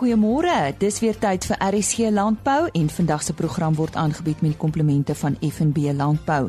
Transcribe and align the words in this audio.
Goeiemôre. 0.00 0.72
Dis 0.80 0.96
weer 1.04 1.16
tyd 1.20 1.44
vir 1.44 1.58
RSG 1.60 2.08
Landbou 2.08 2.70
en 2.72 2.86
vandag 2.88 3.20
se 3.20 3.34
program 3.36 3.74
word 3.76 3.98
aangebied 4.00 4.38
met 4.40 4.54
die 4.54 4.60
komplimente 4.62 5.12
van 5.12 5.34
FNB 5.44 5.90
Landbou. 5.92 6.46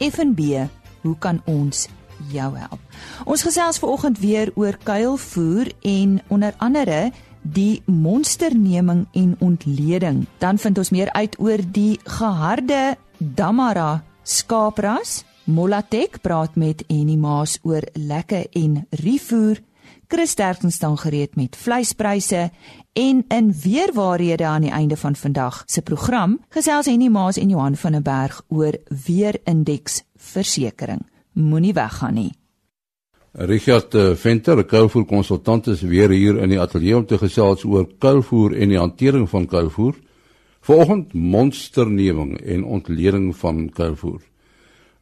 FNB, 0.00 0.64
hoe 1.02 1.12
kan 1.20 1.42
ons 1.44 1.82
jou 2.32 2.46
help? 2.56 2.80
Ons 3.28 3.44
gesels 3.44 3.76
vanoggend 3.82 4.22
weer 4.22 4.48
oor 4.56 4.78
kuilvoer 4.88 5.68
en 5.84 6.16
onder 6.32 6.56
andere 6.64 7.12
die 7.42 7.82
monsterneming 7.84 9.04
en 9.12 9.36
ontleding. 9.44 10.24
Dan 10.40 10.56
vind 10.56 10.80
ons 10.80 10.92
meer 10.96 11.12
uit 11.12 11.36
oor 11.36 11.60
die 11.60 12.00
geharde 12.08 12.96
Damara 13.18 14.00
skaapras. 14.22 15.26
Molatek 15.44 16.22
praat 16.24 16.56
met 16.56 16.86
Enie 16.88 17.20
Maas 17.20 17.58
oor 17.68 17.84
lekke 17.92 18.46
en 18.56 18.86
rivoer. 19.04 19.60
Chris 20.08 20.30
Sterkton 20.30 20.70
staan 20.70 20.98
gereed 20.98 21.36
met 21.36 21.56
vleispryse 21.56 22.50
en 22.92 23.24
in 23.28 23.54
weerwaarhede 23.62 24.44
aan 24.44 24.60
die 24.60 24.70
einde 24.70 24.96
van 24.96 25.16
vandag 25.16 25.62
se 25.66 25.82
program 25.82 26.40
gesels 26.48 26.86
Henny 26.86 27.08
Maas 27.08 27.36
en 27.36 27.48
Johan 27.48 27.76
van 27.76 27.92
der 27.92 28.02
Berg 28.02 28.42
oor 28.48 28.76
weerindeks 29.06 30.02
versekering. 30.16 31.06
Moenie 31.32 31.72
weggaan 31.72 32.14
nie. 32.14 32.32
Richard 33.32 33.94
eh, 33.94 34.12
Venter, 34.14 34.64
kuilvoer 34.64 35.04
konsultant 35.04 35.66
is 35.66 35.80
weer 35.80 36.10
hier 36.10 36.38
in 36.38 36.48
die 36.48 36.60
ateljee 36.60 36.96
om 36.96 37.06
te 37.06 37.18
gesels 37.18 37.64
oor 37.64 37.88
kuilvoer 37.98 38.54
en 38.60 38.68
die 38.68 38.78
hantering 38.78 39.28
van 39.28 39.46
kuilvoer. 39.46 39.94
Vanoggend 40.60 41.12
monsterneming 41.12 42.40
en 42.40 42.64
ontleding 42.64 43.36
van 43.36 43.68
kuilvoer. 43.70 44.20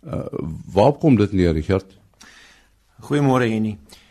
Uh, 0.06 0.24
waar 0.72 0.92
kom 0.92 1.16
dit 1.16 1.32
neer, 1.32 1.52
Richard? 1.52 1.86
Goeiemôre 3.00 3.46
Henny 3.46 3.76
uh 3.76 4.01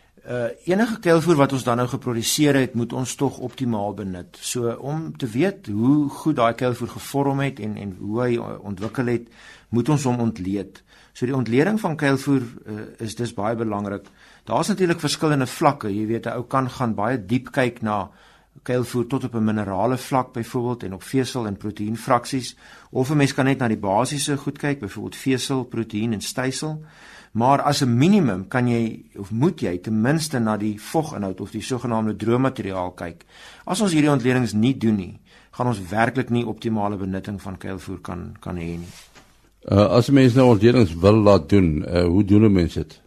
enige 0.64 0.98
kuilvoer 1.02 1.36
wat 1.36 1.52
ons 1.52 1.64
dan 1.64 1.76
nou 1.76 1.88
geproduseer 1.88 2.54
het, 2.54 2.74
moet 2.74 2.92
ons 2.92 3.14
tog 3.14 3.38
optimaal 3.38 3.94
benut. 3.94 4.38
So 4.40 4.70
om 4.78 5.16
te 5.16 5.26
weet 5.26 5.66
hoe 5.66 6.08
goed 6.08 6.36
daai 6.36 6.54
kuilvoer 6.54 6.88
gevorm 6.88 7.40
het 7.40 7.58
en 7.60 7.76
en 7.76 7.96
hoe 7.98 8.20
hy 8.22 8.36
ontwikkel 8.38 9.06
het, 9.06 9.28
moet 9.68 9.88
ons 9.88 10.04
hom 10.04 10.20
ontleed. 10.20 10.82
So 11.12 11.26
die 11.26 11.36
ontleding 11.36 11.80
van 11.80 11.96
kuilvoer 11.96 12.42
uh, 12.42 12.82
is 13.04 13.16
dis 13.18 13.34
baie 13.34 13.56
belangrik. 13.56 14.06
Daar's 14.48 14.68
natuurlik 14.68 15.00
verskillende 15.00 15.46
vlakke. 15.46 15.90
Jy 15.92 16.06
weet 16.06 16.26
'n 16.26 16.36
ou 16.38 16.44
kan 16.44 16.70
gaan 16.70 16.94
baie 16.94 17.18
diep 17.18 17.52
kyk 17.52 17.82
na 17.82 18.10
kuilvoer 18.62 19.06
tot 19.06 19.24
op 19.24 19.34
'n 19.34 19.44
minerale 19.44 19.98
vlak 19.98 20.32
byvoorbeeld 20.32 20.82
en 20.82 20.94
op 20.94 21.02
vesel 21.02 21.46
en 21.46 21.56
proteïen 21.56 21.96
fraksies 21.96 22.56
of 22.90 23.10
'n 23.10 23.16
mens 23.16 23.34
kan 23.34 23.44
net 23.44 23.58
na 23.58 23.68
die 23.68 23.76
basiese 23.76 24.36
goed 24.36 24.58
kyk, 24.58 24.80
byvoorbeeld 24.80 25.16
vesel, 25.16 25.64
proteïen 25.64 26.12
en 26.12 26.20
stysel. 26.20 26.84
Maar 27.32 27.62
as 27.62 27.80
'n 27.82 27.96
minimum 27.96 28.48
kan 28.48 28.68
jy 28.68 29.04
of 29.16 29.30
moet 29.30 29.60
jy 29.60 29.78
ten 29.78 30.00
minste 30.00 30.38
na 30.38 30.56
die 30.56 30.80
voginhoud 30.80 31.40
of 31.40 31.50
die 31.50 31.62
sogenaamde 31.62 32.16
droommateriaal 32.16 32.92
kyk. 32.92 33.24
As 33.64 33.80
ons 33.80 33.92
hierdie 33.92 34.10
ontledings 34.10 34.52
nie 34.52 34.76
doen 34.78 34.96
nie, 34.96 35.20
gaan 35.50 35.66
ons 35.66 35.80
werklik 35.88 36.30
nie 36.30 36.46
optimale 36.46 36.96
benutting 36.96 37.42
van 37.42 37.56
kuilvoer 37.58 38.00
kan 38.00 38.36
kan 38.40 38.56
hê 38.56 38.76
nie. 38.78 38.92
Uh, 39.62 39.86
as 39.86 40.10
mense 40.10 40.36
nou 40.36 40.48
ontledings 40.48 40.94
wil 40.94 41.22
laat 41.22 41.48
doen, 41.48 41.84
uh, 41.88 42.04
hoe 42.04 42.24
doen 42.24 42.52
mense 42.52 42.78
dit? 42.78 43.01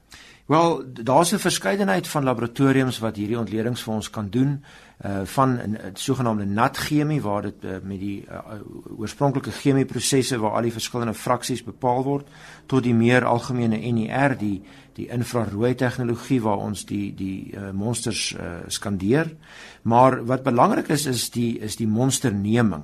Wel, 0.45 0.83
daar's 0.93 1.31
'n 1.31 1.38
verskeidenheid 1.38 2.07
van 2.07 2.23
laboratoriums 2.23 2.99
wat 2.99 3.15
hierdie 3.15 3.38
ontledings 3.38 3.81
vir 3.83 3.93
ons 3.93 4.09
kan 4.09 4.29
doen 4.29 4.63
uh 5.05 5.21
van 5.23 5.49
'n 5.49 5.77
sogenaamde 5.93 6.45
nat 6.45 6.77
chemie 6.77 7.21
waar 7.21 7.41
dit 7.41 7.63
uh, 7.63 7.71
met 7.83 7.99
die 7.99 8.25
uh, 8.29 8.38
oorspronklike 8.97 9.51
chemieprosesse 9.51 10.38
waar 10.38 10.51
al 10.51 10.61
die 10.61 10.71
verskillende 10.71 11.13
fraksies 11.13 11.63
bepaal 11.63 12.03
word 12.03 12.27
tot 12.66 12.83
die 12.83 12.93
meer 12.93 13.25
algemene 13.25 13.77
NIR 13.77 14.38
die 14.38 14.61
die 14.93 15.07
infrarooi 15.07 15.75
tegnologie 15.75 16.41
waar 16.41 16.57
ons 16.57 16.85
die 16.85 17.13
die 17.16 17.51
uh, 17.55 17.71
monsters 17.71 18.35
uh, 18.39 18.41
skandeer. 18.67 19.35
Maar 19.81 20.25
wat 20.25 20.43
belangrik 20.43 20.88
is 20.88 21.05
is 21.05 21.29
die 21.29 21.59
is 21.59 21.75
die 21.75 21.88
monsterneming. 21.88 22.83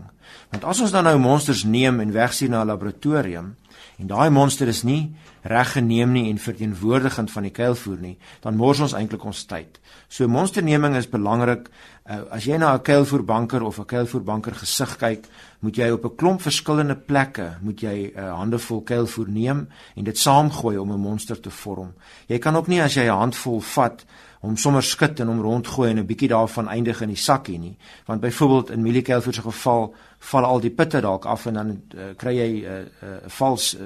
Want 0.50 0.64
as 0.64 0.82
ons 0.82 0.92
dan 0.92 1.04
nou 1.04 1.18
monsters 1.20 1.64
neem 1.64 2.00
en 2.00 2.12
wegsien 2.12 2.50
na 2.50 2.64
'n 2.64 2.68
laboratorium 2.68 3.56
en 3.98 4.08
daai 4.08 4.30
monster 4.30 4.68
is 4.68 4.84
nie 4.84 5.16
reg 5.42 5.72
geneem 5.72 6.12
nie 6.12 6.30
en 6.30 6.38
verteenwoordigend 6.38 7.32
van 7.32 7.44
die 7.48 7.54
kuilvoer 7.54 7.98
nie, 8.02 8.18
dan 8.42 8.56
mors 8.60 8.80
ons 8.80 8.94
eintlik 8.94 9.24
ons 9.26 9.46
tyd. 9.50 9.80
So 10.08 10.28
monsterneming 10.28 10.96
is 11.00 11.10
belangrik. 11.10 11.70
Uh, 12.06 12.24
as 12.34 12.46
jy 12.46 12.58
na 12.58 12.74
'n 12.74 12.82
kuilvoerbanker 12.82 13.62
of 13.64 13.80
'n 13.80 13.86
kuilvoerbanker 13.86 14.56
gesig 14.56 14.98
kyk, 14.98 15.26
moet 15.60 15.76
jy 15.76 15.90
op 15.90 16.06
'n 16.06 16.16
klomp 16.16 16.42
verskillende 16.42 16.96
plekke 16.96 17.58
moet 17.62 17.82
jy 17.82 18.12
'n 18.14 18.20
uh, 18.20 18.36
handevol 18.38 18.82
kuilvoer 18.82 19.30
neem 19.30 19.70
en 19.96 20.04
dit 20.04 20.18
saamgooi 20.18 20.78
om 20.78 20.92
'n 20.92 21.00
monster 21.00 21.40
te 21.40 21.50
vorm. 21.50 21.94
Jy 22.28 22.40
kan 22.40 22.56
ook 22.56 22.68
nie 22.68 22.82
as 22.82 22.94
jy 22.94 23.06
'n 23.06 23.18
handvol 23.18 23.62
vat 23.62 24.06
om 24.42 24.58
sommer 24.58 24.84
skud 24.84 25.20
en 25.20 25.28
hom 25.28 25.42
rondgooi 25.42 25.90
en 25.90 26.00
'n 26.00 26.06
bietjie 26.06 26.30
daarvan 26.30 26.68
eindig 26.68 27.02
in 27.02 27.10
die 27.10 27.18
sakkie 27.18 27.60
nie, 27.60 27.78
want 28.06 28.22
byvoorbeeld 28.22 28.70
in 28.70 28.82
mieliekelvoer 28.82 29.34
se 29.34 29.42
geval 29.42 29.96
val 30.20 30.46
al 30.46 30.60
die 30.60 30.72
pitte 30.72 31.02
dalk 31.02 31.26
af 31.26 31.46
en 31.46 31.54
dan 31.54 31.82
uh, 31.96 32.02
kry 32.18 32.36
jy 32.36 32.50
'n 32.50 32.66
uh, 32.66 32.80
uh, 32.80 33.18
vals 33.28 33.76
uh, 33.76 33.82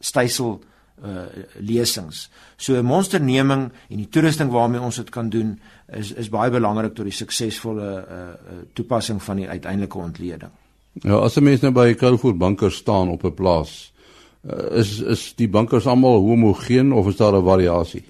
stysel 0.00 0.60
uh 0.60 0.66
lesings. 1.58 2.28
So 2.56 2.82
monsterneming 2.82 3.70
en 3.88 3.96
die 3.96 4.08
toerusting 4.08 4.50
waarmee 4.50 4.80
ons 4.80 4.96
dit 4.96 5.10
kan 5.10 5.28
doen 5.28 5.58
is 5.96 6.12
is 6.12 6.28
baie 6.28 6.50
belangrik 6.50 6.94
tot 6.94 7.08
die 7.08 7.14
suksesvolle 7.14 7.90
uh, 7.90 8.16
uh 8.16 8.58
toepassing 8.72 9.22
van 9.22 9.36
die 9.36 9.48
uiteindelike 9.48 9.98
ontleding. 9.98 10.50
Ja, 10.92 11.16
as 11.16 11.36
'n 11.36 11.42
mens 11.42 11.60
nou 11.60 11.72
by 11.72 11.88
'n 11.88 11.96
kuilvoer 11.96 12.36
banker 12.36 12.72
staan 12.72 13.08
op 13.08 13.24
'n 13.24 13.34
plaas, 13.34 13.92
uh, 14.42 14.78
is 14.78 15.00
is 15.00 15.32
die 15.36 15.48
bankers 15.48 15.86
almal 15.86 16.20
homogeen 16.20 16.92
of 16.92 17.06
is 17.06 17.16
daar 17.16 17.34
'n 17.34 17.44
variasie? 17.44 18.04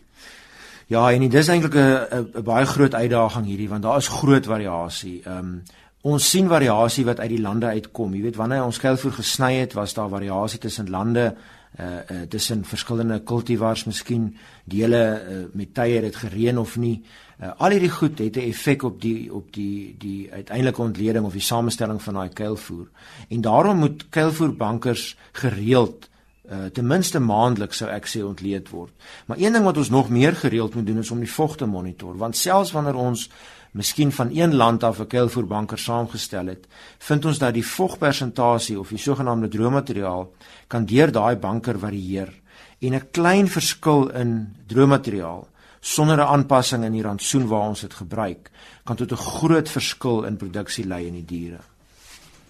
Ja, 0.87 1.12
en 1.12 1.21
dit 1.21 1.34
is 1.34 1.49
eintlik 1.49 1.75
'n 1.75 2.43
baie 2.45 2.67
groot 2.67 2.95
uitdaging 2.95 3.47
hierdie 3.47 3.69
want 3.69 3.83
daar 3.83 3.97
is 3.97 4.09
groot 4.09 4.47
variasie. 4.47 5.21
Ehm 5.25 5.39
um, 5.39 5.62
ons 6.03 6.31
sien 6.31 6.49
variasie 6.49 7.05
wat 7.05 7.21
uit 7.21 7.28
die 7.28 7.41
lande 7.41 7.67
uitkom. 7.67 8.15
Jy 8.15 8.22
weet 8.22 8.37
wanneer 8.37 8.65
ons 8.65 8.78
kuilvoer 8.78 9.12
gesny 9.12 9.55
het, 9.55 9.72
was 9.72 9.95
daar 9.95 10.09
variasie 10.09 10.59
tussen 10.59 10.91
lande 10.91 11.34
uh 11.78 11.86
uh 12.10 12.22
tussen 12.28 12.64
verskillende 12.64 13.20
kultivars 13.22 13.84
miskien 13.84 14.36
dele 14.64 15.00
uh, 15.00 15.44
met 15.53 15.75
tye 15.75 16.00
dit 16.00 16.16
gereën 16.16 16.58
of 16.58 16.76
nie. 16.76 17.03
Uh 17.38 17.53
al 17.56 17.70
hierdie 17.70 17.91
goed 17.91 18.19
het 18.19 18.36
'n 18.36 18.50
effek 18.50 18.82
op 18.82 19.00
die 19.00 19.32
op 19.32 19.53
die 19.53 19.94
die 19.98 20.32
uiteindelike 20.32 20.82
ontleding 20.82 21.25
of 21.25 21.32
die 21.32 21.41
samestelling 21.41 22.03
van 22.03 22.14
daai 22.14 22.28
kuilvoer. 22.28 22.88
En 23.28 23.41
daarom 23.41 23.76
moet 23.76 24.09
kuilvoerbankers 24.09 25.16
gereeld 25.32 26.09
uh 26.50 26.64
ten 26.72 26.86
minste 26.86 27.20
maandeliks 27.20 27.76
sou 27.76 27.91
ek 27.91 28.06
sê 28.06 28.22
ontleed 28.25 28.69
word. 28.69 28.92
Maar 29.26 29.38
een 29.38 29.53
ding 29.53 29.64
wat 29.64 29.76
ons 29.76 29.91
nog 29.91 30.09
meer 30.10 30.36
gereeld 30.36 30.75
moet 30.75 30.86
doen 30.86 30.98
is 30.98 31.10
om 31.10 31.19
die 31.19 31.32
vog 31.32 31.56
te 31.56 31.66
monitor, 31.66 32.16
want 32.16 32.36
selfs 32.36 32.72
wanneer 32.72 32.94
ons 32.94 33.30
miskien 33.72 34.12
van 34.12 34.31
een 34.32 34.54
land 34.54 34.84
af 34.84 34.98
'n 35.00 35.06
kuilvoerbanker 35.06 35.78
saamgestel 35.78 36.47
het, 36.47 36.66
vind 36.98 37.25
ons 37.25 37.38
dat 37.38 37.54
die 37.54 37.66
vogpersentasie 37.66 38.78
of 38.78 38.88
die 38.88 38.98
sogenaamde 38.98 39.48
droommateriaal 39.48 40.32
kan 40.66 40.84
deur 40.84 41.12
daai 41.12 41.36
banker 41.36 41.78
varieer 41.78 42.32
en 42.80 42.94
'n 42.94 43.10
klein 43.10 43.48
verskil 43.48 44.10
in 44.10 44.56
droommateriaal 44.66 45.48
sonder 45.80 46.16
'n 46.16 46.26
aanpassing 46.26 46.84
in 46.84 46.92
die 46.92 47.03
rantsoen 47.03 47.47
waar 47.47 47.69
ons 47.69 47.80
dit 47.80 47.94
gebruik 47.94 48.50
kan 48.84 48.97
tot 48.97 49.12
'n 49.12 49.16
groot 49.16 49.69
verskil 49.69 50.25
in 50.25 50.36
produksie 50.36 50.86
lei 50.86 51.06
in 51.06 51.14
die 51.14 51.25
diere. 51.25 51.60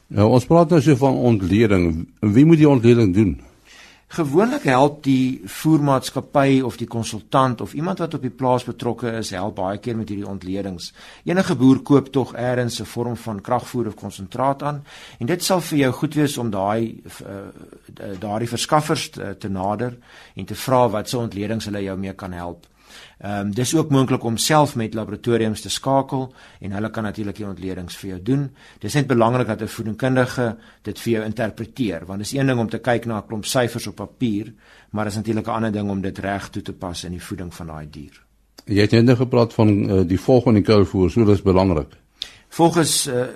Nou 0.06 0.28
ons 0.30 0.44
praat 0.44 0.70
nou 0.70 0.80
so 0.80 0.96
van 0.96 1.14
ontleding. 1.14 2.08
Wie 2.20 2.44
moet 2.44 2.56
die 2.56 2.68
ontleding 2.68 3.14
doen? 3.14 3.40
Gewoonlik 4.10 4.64
help 4.66 5.04
die 5.06 5.40
voermaatskappy 5.46 6.60
of 6.66 6.80
die 6.80 6.86
konsultant 6.90 7.60
of 7.60 7.76
iemand 7.78 8.00
wat 8.02 8.14
op 8.14 8.24
die 8.26 8.32
plaas 8.34 8.64
betrokke 8.66 9.12
is, 9.20 9.28
help 9.30 9.54
baie 9.60 9.78
keer 9.78 9.94
met 9.94 10.08
hierdie 10.10 10.26
ontledings. 10.26 10.88
Enige 11.30 11.54
boer 11.54 11.78
koop 11.86 12.10
tog 12.10 12.32
eers 12.34 12.80
'n 12.80 12.90
vorm 12.90 13.16
van 13.16 13.40
kragvoer 13.40 13.86
of 13.86 13.94
konsentraat 13.94 14.62
aan 14.62 14.82
en 15.18 15.26
dit 15.26 15.44
sal 15.44 15.60
vir 15.60 15.78
jou 15.78 15.92
goed 15.92 16.14
wees 16.14 16.38
om 16.38 16.50
daai 16.50 17.02
uh, 17.22 18.18
daardie 18.18 18.48
verskaffers 18.48 19.10
te, 19.10 19.36
te 19.38 19.48
nader 19.48 19.96
en 20.34 20.44
te 20.44 20.54
vra 20.54 20.88
wat 20.88 21.08
se 21.08 21.18
ontledings 21.18 21.64
hulle 21.64 21.82
jou 21.82 21.98
mee 21.98 22.12
kan 22.12 22.32
help. 22.32 22.66
Ehm 23.18 23.46
um, 23.46 23.54
dis 23.54 23.74
ook 23.74 23.90
moontlik 23.90 24.24
om 24.24 24.36
self 24.36 24.76
met 24.76 24.94
laboratoriums 24.94 25.60
te 25.60 25.70
skakel 25.70 26.32
en 26.60 26.72
hulle 26.72 26.90
kan 26.90 27.02
natuurlik 27.02 27.36
die 27.36 27.46
ontledings 27.46 27.96
vir 27.96 28.10
jou 28.10 28.22
doen. 28.22 28.50
Dis 28.78 28.94
net 28.94 29.06
belangrik 29.06 29.46
dat 29.46 29.62
'n 29.62 29.68
voedingskundige 29.68 30.56
dit 30.82 30.98
vir 30.98 31.12
jou 31.12 31.24
interpreteer 31.24 32.06
want 32.06 32.18
dis 32.18 32.32
een 32.32 32.46
ding 32.46 32.58
om 32.58 32.68
te 32.68 32.78
kyk 32.78 33.06
na 33.06 33.18
'n 33.18 33.26
klomp 33.26 33.44
syfers 33.44 33.86
op 33.86 33.96
papier, 33.96 34.52
maar 34.90 35.06
is 35.06 35.16
natuurlik 35.16 35.46
'n 35.46 35.50
ander 35.50 35.72
ding 35.72 35.90
om 35.90 36.00
dit 36.00 36.18
reg 36.18 36.48
toe 36.48 36.62
te 36.62 36.72
pas 36.72 37.04
in 37.04 37.12
die 37.12 37.22
voeding 37.22 37.54
van 37.54 37.66
daai 37.66 37.86
dier. 37.90 38.22
Jy 38.64 38.80
het 38.80 38.90
net 38.90 39.04
nou 39.04 39.16
gepraat 39.16 39.54
van 39.54 39.68
uh, 39.68 40.00
die 40.06 40.20
volgende 40.20 40.62
kuilvoer, 40.62 41.10
so 41.10 41.24
dis 41.24 41.42
belangrik. 41.42 41.96
Volgens 42.50 43.06
uh, 43.06 43.28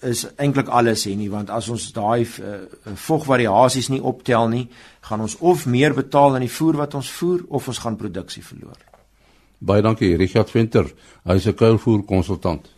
is 0.00 0.26
eintlik 0.36 0.68
alles 0.68 1.04
hier 1.04 1.16
nie 1.16 1.30
want 1.30 1.50
as 1.54 1.68
ons 1.70 1.92
daai 1.94 2.26
uh, 2.26 2.56
vogvariasies 2.94 3.88
nie 3.88 4.02
optel 4.02 4.48
nie, 4.50 4.64
gaan 5.06 5.22
ons 5.22 5.36
of 5.38 5.66
meer 5.70 5.94
betaal 5.94 6.34
aan 6.34 6.46
die 6.46 6.50
voer 6.50 6.80
wat 6.82 6.94
ons 6.98 7.10
voer 7.20 7.44
of 7.48 7.68
ons 7.70 7.78
gaan 7.78 7.96
produksie 7.96 8.42
verloor. 8.42 8.78
Baie 9.58 9.82
dankie 9.82 10.16
Richard 10.16 10.50
Venter, 10.50 10.92
hy's 11.24 11.46
'n 11.46 11.54
kuilvoer 11.54 12.04
konsultant. 12.04 12.70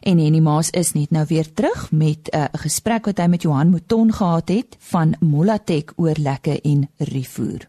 En 0.00 0.18
Henny 0.18 0.40
Maas 0.40 0.70
is 0.70 0.92
net 0.92 1.10
nou 1.10 1.24
weer 1.28 1.52
terug 1.52 1.90
met 1.90 2.28
'n 2.30 2.36
uh, 2.36 2.44
gesprek 2.52 3.04
wat 3.04 3.18
hy 3.18 3.26
met 3.26 3.42
Johan 3.42 3.70
Mouton 3.70 4.12
gehad 4.12 4.48
het 4.48 4.76
van 4.78 5.14
Molatek 5.20 5.92
oor 5.96 6.16
lekke 6.18 6.60
en 6.60 6.90
rivoer. 6.96 7.66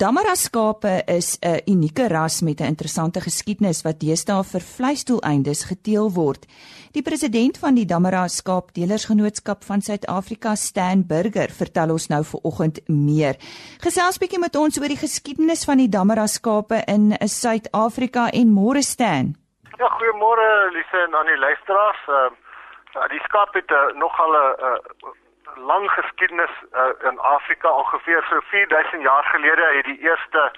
Damara 0.00 0.32
skape 0.34 1.02
is 1.06 1.38
'n 1.42 1.60
unieke 1.72 2.08
ras 2.08 2.40
met 2.40 2.60
'n 2.60 2.72
interessante 2.72 3.20
geskiedenis 3.20 3.82
wat 3.82 4.00
deesdae 4.00 4.42
vir 4.52 4.60
vleisdoeleindes 4.60 5.64
geteel 5.64 6.08
word. 6.12 6.46
Die 6.92 7.02
president 7.02 7.58
van 7.58 7.74
die 7.74 7.84
Damara 7.84 8.26
Skaapdelersgenootskap 8.28 9.64
van 9.64 9.80
Suid-Afrika, 9.80 10.54
Stan 10.54 11.06
Burger, 11.06 11.50
vertel 11.50 11.90
ons 11.90 12.06
nou 12.08 12.24
vir 12.24 12.40
oggend 12.42 12.80
meer. 12.88 13.36
Gesels 13.84 14.18
bietjie 14.18 14.40
met 14.40 14.56
ons 14.56 14.80
oor 14.80 14.88
die 14.88 15.04
geskiedenis 15.06 15.64
van 15.64 15.76
die 15.76 15.88
Damara 15.88 16.26
skape 16.26 16.82
in 16.86 17.12
Suid-Afrika 17.20 18.30
en 18.30 18.48
môre 18.48 18.82
Stan. 18.82 19.36
Ja, 19.78 19.88
goeiemôre 19.98 20.70
Lise 20.72 20.98
en 21.06 21.14
aan 21.14 21.26
die 21.26 21.38
luisteraars. 21.38 22.02
Uh, 22.08 23.08
die 23.08 23.20
skaap 23.28 23.54
het 23.54 23.70
uh, 23.70 23.92
nogal 23.98 24.32
'n 24.32 24.64
uh, 24.64 25.19
lang 25.56 25.90
geskiedenis 25.90 26.50
uh, 26.72 27.08
in 27.10 27.18
Afrika 27.18 27.68
ongeveer 27.68 28.22
so 28.28 28.40
4000 28.40 29.02
jaar 29.02 29.24
gelede 29.24 29.66
het 29.76 29.84
die 29.84 29.98
eerste 29.98 30.52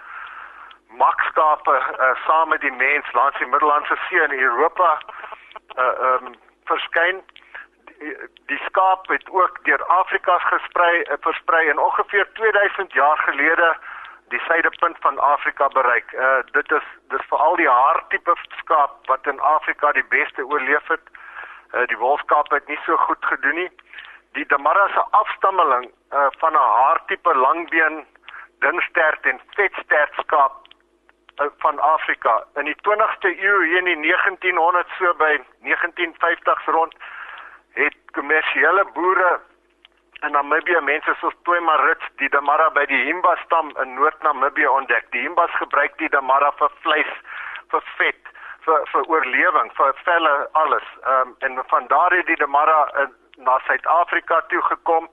makskape 0.88 1.76
uh, 1.98 2.14
saam 2.26 2.48
met 2.48 2.60
die 2.60 2.72
mens 2.72 3.12
langs 3.12 3.38
die 3.38 3.46
Middellandse 3.46 3.96
See 4.08 4.22
in 4.22 4.38
Europa 4.38 5.00
uh 5.76 6.16
um 6.22 6.34
verskyn 6.64 7.22
die, 7.98 8.16
die 8.46 8.60
skaap 8.66 9.08
het 9.08 9.30
ook 9.30 9.64
deur 9.64 9.84
Afrika 9.84 10.38
gesprei 10.38 11.00
uh, 11.00 11.16
versprei 11.20 11.68
en 11.68 11.78
ongeveer 11.78 12.32
2000 12.32 12.92
jaar 12.92 13.18
gelede 13.18 13.76
die 14.28 14.40
suidepunt 14.40 14.96
van 15.00 15.18
Afrika 15.18 15.68
bereik. 15.68 16.12
Uh 16.12 16.40
dit 16.52 16.72
is 16.72 16.86
dis 17.08 17.26
veral 17.28 17.56
die 17.56 17.68
haartipe 17.68 18.34
skaap 18.58 19.06
wat 19.06 19.26
in 19.26 19.40
Afrika 19.40 19.92
die 19.92 20.08
beste 20.08 20.46
oorleef 20.46 20.86
het. 20.86 21.06
Uh 21.72 21.86
die 21.86 21.98
wolskaap 21.98 22.50
het 22.50 22.68
nie 22.68 22.78
so 22.84 22.96
goed 22.96 23.24
gedoen 23.32 23.54
nie 23.54 23.70
die 24.32 24.46
Damara 24.46 24.88
se 24.88 25.04
afstammeling 25.10 25.90
uh, 26.12 26.26
van 26.38 26.52
'n 26.52 26.70
haartipe 26.78 27.34
langbeen 27.34 28.06
dunstert 28.58 29.26
en 29.26 29.40
vetstert 29.56 30.12
skaap 30.24 30.52
uh, 31.40 31.46
van 31.58 31.78
Afrika 31.78 32.44
in 32.54 32.64
die 32.64 32.76
20ste 32.88 33.28
eeu 33.38 33.62
hier 33.62 33.78
in 33.78 33.84
die 33.84 34.00
1900 34.00 34.88
so 34.98 35.14
by 35.14 35.32
1950s 35.70 36.64
rond 36.64 36.94
het 37.72 37.96
kommersiële 38.12 38.84
boere 38.94 39.40
in 40.22 40.32
Namibië 40.32 40.80
mense 40.80 41.14
soos 41.20 41.34
Toymarits 41.42 42.10
die 42.20 42.28
Damara 42.28 42.68
by 42.70 42.84
die 42.86 43.00
Himba 43.06 43.34
stam 43.44 43.72
in 43.82 43.94
Noord-Namibië 43.94 44.68
ontdek. 44.70 45.08
Die 45.14 45.24
Himbas 45.24 45.50
gebruik 45.58 45.96
die 45.98 46.10
Damara 46.14 46.52
vir 46.60 46.70
vleis, 46.84 47.10
vir 47.74 47.82
vet, 47.98 48.30
vir 48.66 48.86
vir 48.92 49.08
oorlewing, 49.14 49.72
vir 49.78 49.98
velle, 50.04 50.34
alles. 50.62 50.86
Ehm 51.02 51.32
um, 51.32 51.34
en 51.48 51.64
van 51.72 51.90
daar 51.94 52.14
het 52.16 52.26
die 52.30 52.38
Damara 52.44 52.78
uh, 53.02 53.08
na 53.36 53.58
Suid-Afrika 53.66 54.40
toe 54.48 54.62
gekom 54.62 55.08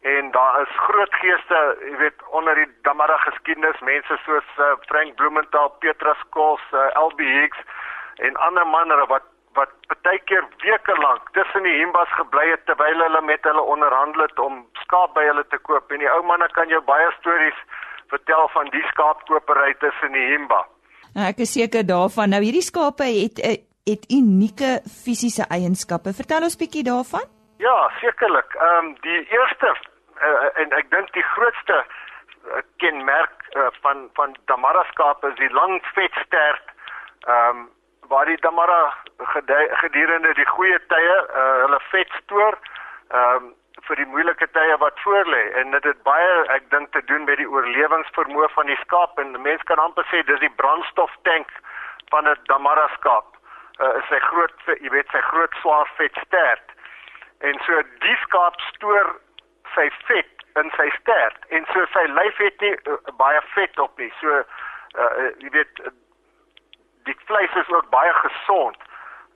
en 0.00 0.30
daar 0.30 0.60
is 0.62 0.74
groot 0.86 1.14
geeste, 1.20 1.60
jy 1.88 1.96
weet, 2.02 2.18
onder 2.30 2.54
die 2.54 2.66
Damara 2.86 3.16
geskiedenis, 3.24 3.80
mense 3.80 4.18
soos 4.24 4.50
uh, 4.58 4.74
Frank 4.86 5.16
Blumenthal, 5.18 5.72
Petrus 5.82 6.20
Kos, 6.30 6.62
uh, 6.72 6.84
eh, 6.84 7.00
LB 7.08 7.20
Hicks 7.20 7.58
en 8.26 8.36
ander 8.48 8.66
manne 8.66 9.06
wat 9.12 9.26
wat 9.56 9.72
baie 10.04 10.20
keer 10.28 10.44
weke 10.62 10.94
lank 11.00 11.30
tussen 11.32 11.64
die 11.64 11.74
himbas 11.78 12.10
gebly 12.18 12.44
het 12.50 12.64
terwyl 12.68 13.02
hulle 13.02 13.22
met 13.24 13.46
hulle 13.48 13.62
onderhandel 13.74 14.26
het 14.26 14.40
om 14.46 14.58
skaap 14.82 15.14
by 15.16 15.24
hulle 15.30 15.44
te 15.48 15.58
koop 15.68 15.92
en 15.92 16.02
die 16.04 16.10
ou 16.12 16.22
manne 16.28 16.48
kan 16.58 16.68
jou 16.68 16.82
baie 16.84 17.08
stories 17.16 17.60
vertel 18.12 18.48
van 18.54 18.68
die 18.74 18.84
skaapkopery 18.90 19.72
tussen 19.80 20.12
die 20.14 20.26
himba. 20.34 20.60
Nou, 21.16 21.24
ek 21.30 21.40
is 21.46 21.54
seker 21.56 21.86
daarvan. 21.88 22.34
Nou 22.34 22.42
hierdie 22.44 22.64
skape 22.64 23.08
het 23.08 23.40
het 23.86 24.04
unieke 24.12 24.80
fisiese 24.90 25.46
eienskappe. 25.56 26.12
Vertel 26.12 26.46
ons 26.48 26.58
bietjie 26.60 26.84
daarvan. 26.86 27.24
Ja, 27.58 27.90
sekerlik. 28.00 28.54
Ehm 28.54 28.86
um, 28.86 28.96
die 29.00 29.28
eerste 29.28 29.76
uh, 30.20 30.48
en 30.60 30.72
ek 30.76 30.90
dink 30.90 31.12
die 31.12 31.22
grootste 31.22 31.76
uh, 31.84 32.60
kenmerk 32.76 33.46
uh, 33.56 33.68
van 33.80 34.10
van 34.14 34.36
Damara 34.44 34.84
skape 34.90 35.30
is 35.30 35.38
die 35.40 35.52
lang 35.52 35.80
vet 35.94 36.18
stert. 36.26 36.74
Ehm 37.24 37.48
um, 37.48 37.70
waar 38.08 38.26
die 38.26 38.40
Damara 38.40 38.94
gedurende 39.82 40.34
die 40.34 40.46
goeie 40.46 40.78
tye 40.86 41.16
uh, 41.22 41.62
hulle 41.62 41.80
vet 41.90 42.12
stoor 42.22 42.58
ehm 43.08 43.48
um, 43.48 43.54
vir 43.88 43.96
die 44.02 44.08
moeilike 44.12 44.46
tye 44.52 44.76
wat 44.82 45.00
voorlê 45.04 45.42
en 45.60 45.70
dit 45.70 45.84
het 45.84 45.98
baie 46.02 46.36
ek 46.58 46.70
dink 46.70 46.92
te 46.92 47.02
doen 47.08 47.24
met 47.24 47.38
die 47.38 47.48
oorlewingsvermoë 47.48 48.48
van 48.54 48.66
die 48.66 48.78
skaap 48.84 49.18
en 49.22 49.36
mense 49.42 49.64
kan 49.70 49.78
amper 49.78 50.06
sê 50.12 50.22
dis 50.28 50.40
die 50.44 50.54
brandstoftank 50.60 51.52
van 52.10 52.28
'n 52.28 52.38
Damara 52.52 52.88
skaap. 53.00 53.28
Uh, 53.80 53.92
is 53.98 54.08
sy 54.08 54.18
groot 54.28 54.72
jy 54.80 54.90
weet 54.90 55.08
sy 55.12 55.20
groot 55.32 55.54
swaar 55.60 55.92
vet 55.96 56.24
stert. 56.26 56.65
En 57.38 57.58
so 57.66 57.82
die 58.04 58.16
skaap 58.16 58.60
stoor 58.60 59.20
sy 59.74 59.90
vet 60.06 60.44
in 60.56 60.70
sy 60.76 60.88
stert 61.00 61.44
en 61.48 61.66
so 61.72 61.84
sy 61.92 62.06
lyf 62.08 62.36
het 62.40 62.60
nie 62.64 62.72
uh, 62.88 62.96
baie 63.20 63.40
vet 63.54 63.78
op 63.78 63.98
nie. 63.98 64.12
So 64.20 64.40
uh, 64.40 65.30
jy 65.42 65.52
weet 65.52 65.82
die 67.06 67.16
vleis 67.26 67.54
is 67.54 67.68
ook 67.68 67.90
baie 67.90 68.12
gesond. 68.22 68.76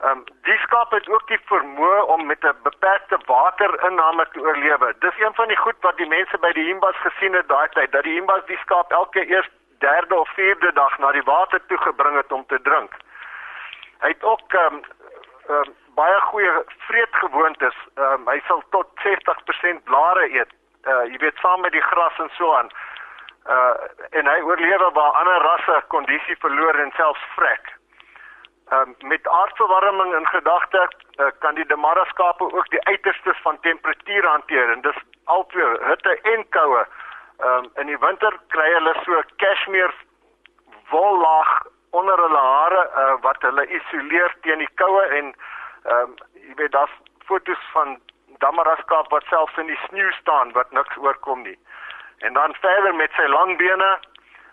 Ehm 0.01 0.17
um, 0.17 0.23
die 0.47 0.57
skaap 0.57 0.91
het 0.91 1.09
ook 1.09 1.27
die 1.29 1.39
vermoë 1.49 1.99
om 2.13 2.25
met 2.25 2.43
'n 2.43 2.57
beperkte 2.63 3.17
waterinname 3.25 4.25
te 4.31 4.39
oorlewe. 4.39 4.93
Dis 4.99 5.19
een 5.19 5.33
van 5.33 5.47
die 5.47 5.57
goed 5.57 5.77
wat 5.81 5.97
die 5.97 6.07
mense 6.07 6.37
by 6.37 6.51
die 6.51 6.65
himbas 6.65 6.97
gesien 7.05 7.33
het 7.33 7.47
daai 7.47 7.69
tyd 7.69 7.91
dat 7.91 8.03
die 8.03 8.15
himbas 8.17 8.45
die 8.45 8.57
skaap 8.63 8.91
elke 8.91 9.25
eers 9.29 9.49
derde 9.79 10.15
of 10.15 10.29
vierde 10.29 10.73
dag 10.73 10.97
na 10.97 11.11
die 11.11 11.23
water 11.23 11.61
toe 11.65 11.77
gebring 11.77 12.15
het 12.15 12.31
om 12.31 12.45
te 12.45 12.61
drink. 12.61 12.97
Hy 13.99 14.07
het 14.07 14.23
ook 14.23 14.53
ehm 14.53 14.73
um, 14.73 14.81
um, 15.49 15.75
baie 15.95 16.21
goeie 16.29 16.53
vreedgewoontes. 16.87 17.77
Um, 17.95 18.27
hy 18.29 18.39
sal 18.47 18.63
tot 18.75 18.87
60% 19.03 19.83
blare 19.89 20.27
eet. 20.31 20.51
Uh 20.87 21.03
jy 21.11 21.17
weet 21.21 21.37
saam 21.43 21.61
met 21.61 21.75
die 21.75 21.83
gras 21.91 22.17
en 22.23 22.31
so 22.37 22.53
aan. 22.55 22.71
Uh 23.45 24.17
en 24.19 24.27
hy 24.27 24.39
oorlewe 24.41 24.89
waar 24.97 25.19
ander 25.21 25.45
rasse 25.45 25.83
kondisie 25.93 26.37
verloor 26.39 26.79
en 26.79 26.91
selfs 26.97 27.25
vrek. 27.35 27.73
Um 28.77 28.95
met 29.11 29.27
aardverwarming 29.27 30.15
in 30.15 30.27
gedagte 30.27 30.81
uh, 30.87 31.29
kan 31.39 31.55
die 31.55 31.65
Damara 31.65 32.05
skape 32.13 32.43
ook 32.43 32.69
die 32.69 32.83
uiterstes 32.85 33.41
van 33.41 33.59
temperatuur 33.59 34.27
hanteer 34.27 34.71
en 34.71 34.81
dis 34.81 35.03
altyd 35.23 35.85
hitte 35.89 36.17
en 36.33 36.47
koue. 36.49 36.85
Um 37.49 37.69
in 37.83 37.93
die 37.93 37.99
winter 37.99 38.39
kry 38.47 38.71
hulle 38.73 38.95
so 39.05 39.21
cashmere 39.35 39.93
wollaag 40.89 41.61
onder 41.91 42.17
hulle 42.17 42.43
hare 42.43 42.83
uh, 42.95 43.15
wat 43.21 43.41
hulle 43.41 43.65
isoleer 43.67 44.35
teen 44.41 44.63
die 44.63 44.73
koue 44.81 45.05
en 45.19 45.33
ehm 45.85 46.09
um, 46.09 46.15
jy 46.33 46.53
weet 46.55 46.71
daar's 46.71 46.95
fotos 47.25 47.61
van 47.73 47.99
Damaraskaap 48.41 49.09
wat 49.09 49.23
selfs 49.29 49.57
in 49.57 49.69
die 49.69 49.79
sneeu 49.87 50.11
staan 50.11 50.51
wat 50.51 50.71
niks 50.71 50.97
oorkom 50.97 51.41
nie. 51.41 51.57
En 52.25 52.33
dan 52.33 52.53
verder 52.53 52.95
met 52.95 53.11
sy 53.17 53.27
lang 53.29 53.57
bene 53.57 53.99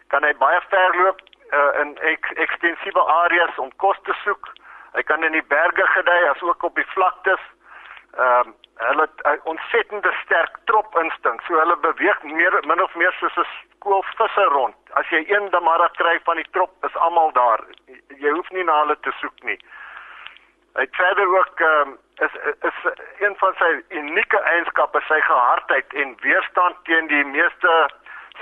kan 0.06 0.24
hy 0.24 0.34
baie 0.40 0.60
ver 0.68 0.96
loop 0.96 1.20
uh, 1.52 1.80
in 1.80 1.96
ek, 2.12 2.30
ekstensiewe 2.44 3.04
areas 3.24 3.58
om 3.58 3.72
kos 3.76 4.00
te 4.08 4.16
soek. 4.24 4.52
Hy 4.96 5.02
kan 5.02 5.24
in 5.24 5.36
die 5.36 5.44
berge 5.52 5.86
gedei 5.94 6.20
as 6.28 6.42
ook 6.42 6.62
op 6.62 6.74
die 6.80 6.90
vlaktes. 6.94 7.44
Ehm 8.16 8.48
um, 8.48 8.56
hulle 8.78 9.08
het 9.10 9.46
ontsettende 9.50 10.12
sterk 10.22 10.58
trop 10.70 10.96
instink. 11.00 11.40
So 11.46 11.58
hulle 11.58 11.76
beweeg 11.82 12.22
meer 12.22 12.54
min 12.70 12.82
of 12.82 12.94
meer 12.94 13.14
soos 13.18 13.36
'n 13.36 13.46
skool 13.54 14.04
visse 14.16 14.44
rond. 14.54 14.76
As 14.94 15.08
jy 15.10 15.24
een 15.26 15.50
damara 15.50 15.88
kry 15.96 16.20
van 16.24 16.36
die 16.36 16.50
trop, 16.50 16.70
is 16.86 16.96
almal 16.96 17.32
daar. 17.32 17.64
Jy 18.22 18.30
hoef 18.30 18.50
nie 18.50 18.64
na 18.64 18.80
hulle 18.80 18.96
te 19.00 19.12
soek 19.20 19.42
nie. 19.42 19.58
Hy 20.76 20.86
verder 20.90 21.28
ook 21.38 21.60
um, 21.60 21.98
is 22.18 22.34
is 22.60 22.78
een 23.18 23.34
van 23.36 23.54
sy 23.58 23.70
unieke 23.88 24.40
eienskappe 24.40 25.00
sy 25.08 25.20
gehardheid 25.20 25.94
en 25.94 26.16
weerstand 26.20 26.76
teen 26.84 27.06
die 27.06 27.24
meeste 27.24 27.74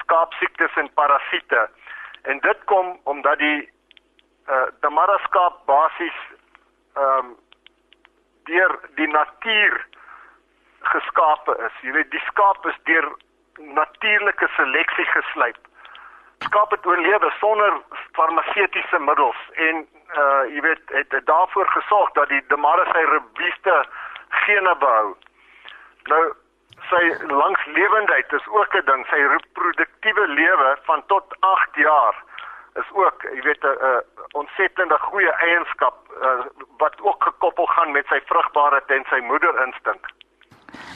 skaapsiektes 0.01 0.77
en 0.77 0.93
parasiete. 0.95 1.69
En 2.23 2.39
dit 2.39 2.65
kom 2.65 3.01
omdat 3.05 3.39
die 3.39 3.71
uh 4.49 4.67
Damara 4.81 5.19
skaap 5.19 5.67
basies 5.67 6.19
ehm 6.95 7.19
um, 7.19 7.37
deur 8.47 8.79
die 8.95 9.09
natuur 9.09 9.87
geskape 10.81 11.57
is. 11.67 11.79
Jy 11.83 11.93
weet 11.93 12.11
die 12.11 12.23
skaap 12.29 12.67
is 12.67 12.79
deur 12.91 13.09
natuurlike 13.59 14.49
seleksie 14.57 15.07
geslyp. 15.13 15.59
Skaap 16.45 16.71
het 16.71 16.87
oorlewe 16.87 17.31
sonder 17.41 17.81
farmaseutiese 18.19 18.99
middels 18.99 19.43
en 19.69 19.87
uh 20.17 20.43
jy 20.55 20.61
weet 20.61 20.83
het, 20.99 21.13
het 21.13 21.27
daarvoor 21.27 21.69
gesorg 21.69 22.13
dat 22.13 22.29
die 22.29 22.43
Damara 22.49 22.85
sy 22.93 23.05
robuuste 23.13 23.77
gene 24.45 24.75
behou. 24.83 25.17
Nou 26.13 26.23
sy 26.91 27.03
langslewendheid 27.33 28.33
is 28.33 28.47
ook 28.49 28.75
'n 28.75 28.85
ding, 28.85 29.07
sy 29.07 29.21
reproduktiewe 29.35 30.27
lewe 30.29 30.79
van 30.83 31.03
tot 31.07 31.37
8 31.41 31.75
jaar 31.75 32.15
is 32.75 32.89
ook, 32.93 33.23
jy 33.23 33.43
weet 33.43 33.63
'n 33.65 33.79
uh, 33.89 33.99
ontsettende 34.33 34.99
goeie 34.99 35.33
eienskap 35.33 35.97
uh, 36.23 36.45
wat 36.79 37.01
ook 37.01 37.23
gekoppel 37.23 37.67
gaan 37.67 37.93
met 37.93 38.07
sy 38.07 38.21
vrugbaarheid 38.25 38.91
en 38.91 39.05
sy 39.09 39.21
moederinstink. 39.21 40.05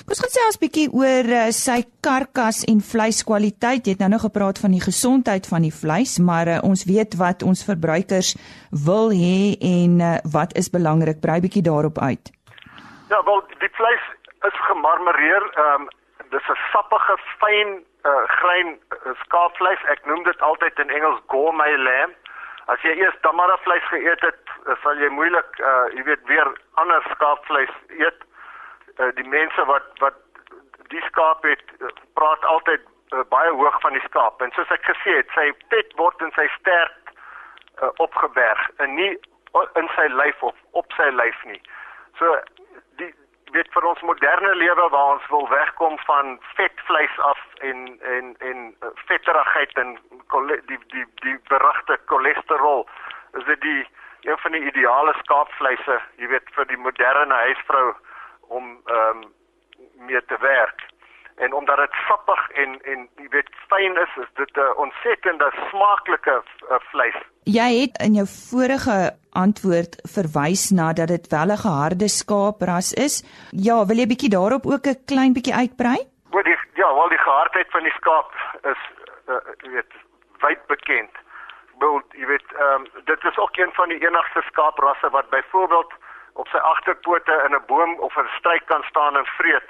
Kom 0.04 0.14
ons 0.16 0.24
gesels 0.26 0.56
'n 0.56 0.64
bietjie 0.64 0.88
oor 0.92 1.26
uh, 1.40 1.42
sy 1.50 1.80
karkas 2.06 2.64
en 2.72 2.80
vleiskwaliteit. 2.80 3.86
Jy 3.86 3.92
het 3.94 4.02
nou 4.02 4.10
nog 4.10 4.24
gepraat 4.26 4.58
van 4.58 4.72
die 4.76 4.82
gesondheid 4.82 5.46
van 5.46 5.62
die 5.62 5.74
vleis, 5.82 6.18
maar 6.18 6.46
uh, 6.48 6.58
ons 6.62 6.84
weet 6.84 7.16
wat 7.16 7.42
ons 7.42 7.64
verbruikers 7.64 8.34
wil 8.70 9.10
hê 9.10 9.58
en 9.58 10.00
uh, 10.00 10.16
wat 10.32 10.54
is 10.54 10.70
belangrik. 10.70 11.20
Brei 11.20 11.40
bietjie 11.40 11.62
daarop 11.62 11.98
uit. 11.98 12.30
Ja, 13.08 13.22
wel 13.24 13.42
die 13.58 13.72
vleis 13.72 14.04
is 14.46 14.58
gemarmoreer. 14.70 15.42
Ehm 15.54 15.82
um, 15.82 15.88
dis 16.30 16.48
'n 16.48 16.58
sappige, 16.72 17.16
fyn 17.42 17.84
uh, 18.02 18.24
grein 18.26 18.78
uh, 19.06 19.12
skaapvleis. 19.24 19.82
Ek 19.82 20.04
noem 20.06 20.22
dit 20.22 20.40
altyd 20.40 20.78
in 20.78 20.90
Engels 20.90 21.20
gourmet 21.26 21.78
lamb. 21.78 22.14
As 22.66 22.80
jy 22.82 22.94
eers 22.94 23.16
tamara 23.20 23.56
vleis 23.56 23.86
geëet 23.90 24.20
het, 24.20 24.42
sal 24.82 24.94
jy 24.96 25.08
moeilik 25.08 25.58
uh 25.58 25.86
jy 25.96 26.02
weet 26.02 26.22
weer 26.26 26.48
ander 26.74 27.02
skaapvleis 27.10 27.74
eet. 27.88 28.20
Uh, 28.98 29.10
die 29.14 29.28
mense 29.28 29.64
wat 29.64 29.86
wat 29.98 30.14
die 30.88 31.02
skaap 31.02 31.42
het, 31.42 31.62
praat 32.14 32.44
altyd 32.44 32.80
uh, 33.14 33.24
baie 33.28 33.50
hoog 33.50 33.80
van 33.80 33.92
die 33.92 34.06
skaap. 34.06 34.42
En 34.42 34.50
soos 34.54 34.70
ek 34.70 34.84
gesê 34.86 35.16
het, 35.16 35.28
sy 35.34 35.50
vet 35.74 35.92
word 35.96 36.22
in 36.22 36.32
sy 36.38 36.46
stert 36.58 36.99
uh, 37.80 37.90
opgeberg 37.96 38.70
en 38.76 38.94
nie 38.94 39.12
in 39.74 39.88
sy 39.96 40.06
lyf 40.14 40.42
of 40.42 40.56
op 40.78 40.92
sy 40.96 41.08
lyf 41.10 41.44
nie. 41.44 41.60
So 42.18 42.36
die 43.00 43.10
weet 43.54 43.70
vir 43.74 43.86
ons 43.90 44.02
moderne 44.06 44.52
lewe 44.54 44.88
waar 44.94 45.14
ons 45.16 45.26
wil 45.32 45.48
wegkom 45.50 45.98
van 46.06 46.36
vetvleis 46.54 47.16
af 47.30 47.40
en 47.70 47.86
en 48.16 48.34
en 48.50 48.60
vetterigheid 49.06 49.72
en 49.82 49.96
die 50.70 50.78
die 50.94 51.06
die 51.24 51.38
berugte 51.48 51.98
cholesterol 52.06 52.86
is 53.38 53.44
dit 53.44 53.60
die 53.60 53.82
een 54.28 54.38
van 54.38 54.52
die 54.52 54.64
ideale 54.70 55.14
skaapvleise 55.22 55.98
jy 56.22 56.30
weet 56.34 56.54
vir 56.54 56.70
die 56.70 56.80
moderne 56.86 57.42
huisvrou 57.46 57.86
om 58.48 58.72
ehm 58.86 59.22
um, 59.24 59.28
mee 60.06 60.24
te 60.26 60.36
werk 60.40 60.89
en 61.44 61.52
omdat 61.52 61.76
dit 61.76 61.94
sappig 62.06 62.40
en 62.62 62.70
en 62.92 63.08
jy 63.22 63.28
weet 63.36 63.50
fyn 63.72 63.96
is, 64.04 64.12
is 64.24 64.30
dit 64.42 64.56
'n 64.56 64.76
ontsettende 64.84 65.48
smaaklike 65.70 66.36
uh, 66.42 66.78
vleis. 66.90 67.18
Jy 67.44 67.70
het 67.80 67.94
in 68.06 68.14
jou 68.20 68.26
vorige 68.50 68.98
antwoord 69.44 69.92
verwys 70.16 70.70
na 70.70 70.92
dat 70.92 71.08
dit 71.08 71.26
wel 71.36 71.50
'n 71.52 71.64
geharde 71.66 72.08
skaapras 72.08 72.92
is. 73.06 73.14
Ja, 73.50 73.86
wil 73.86 73.96
jy 73.96 74.06
bietjie 74.06 74.34
daarop 74.36 74.66
ook 74.66 74.86
'n 74.86 75.04
klein 75.06 75.32
bietjie 75.32 75.54
uitbrei? 75.54 75.98
Wel 76.30 76.42
die 76.42 76.58
ja, 76.74 76.94
wel 76.94 77.08
die 77.08 77.24
gehardheid 77.28 77.70
van 77.70 77.82
die 77.82 77.96
skaap 78.00 78.30
is 78.62 78.80
uh, 79.28 79.40
jy 79.62 79.70
weet 79.70 79.92
wyd 80.40 80.66
bekend. 80.66 81.12
Wel, 81.78 82.02
jy 82.12 82.26
weet, 82.26 82.48
ehm 82.52 82.74
um, 82.74 83.04
dit 83.04 83.24
is 83.24 83.38
ook 83.38 83.56
een 83.56 83.72
van 83.72 83.88
die 83.88 84.00
enigste 84.06 84.42
skaaprasse 84.50 85.08
wat 85.10 85.30
byvoorbeeld 85.30 85.92
op 86.32 86.48
sy 86.48 86.56
agterpote 86.56 87.34
in 87.46 87.54
'n 87.54 87.66
boom 87.66 87.98
of 88.06 88.16
'n 88.16 88.28
struik 88.38 88.66
kan 88.66 88.82
staan 88.82 89.16
en 89.16 89.26
vreet. 89.26 89.68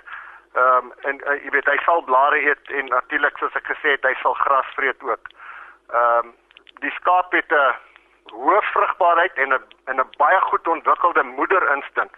Ehm 0.54 0.87
um, 0.87 0.92
en 1.00 1.21
uh, 1.30 1.37
jy 1.45 1.50
weet 1.54 1.69
hy 1.71 1.76
sal 1.85 2.02
blare 2.02 2.38
eet 2.42 2.71
en 2.75 2.88
natuurlik 2.90 3.37
soos 3.38 3.54
ek 3.54 3.69
gesê 3.71 3.95
het 3.95 4.07
hy 4.09 4.14
sal 4.23 4.35
gras 4.35 4.66
vreet 4.75 5.02
ook. 5.02 5.30
Ehm 5.95 6.26
um, 6.26 6.35
die 6.83 6.90
skaap 6.97 7.33
het 7.33 7.52
'n 7.52 7.76
hoë 8.35 8.62
vrugbaarheid 8.73 9.38
en 9.45 9.54
'n 9.54 9.64
en 9.85 10.00
'n 10.00 10.11
baie 10.19 10.40
goed 10.40 10.69
ontwikkelde 10.69 11.23
moederinstink. 11.23 12.11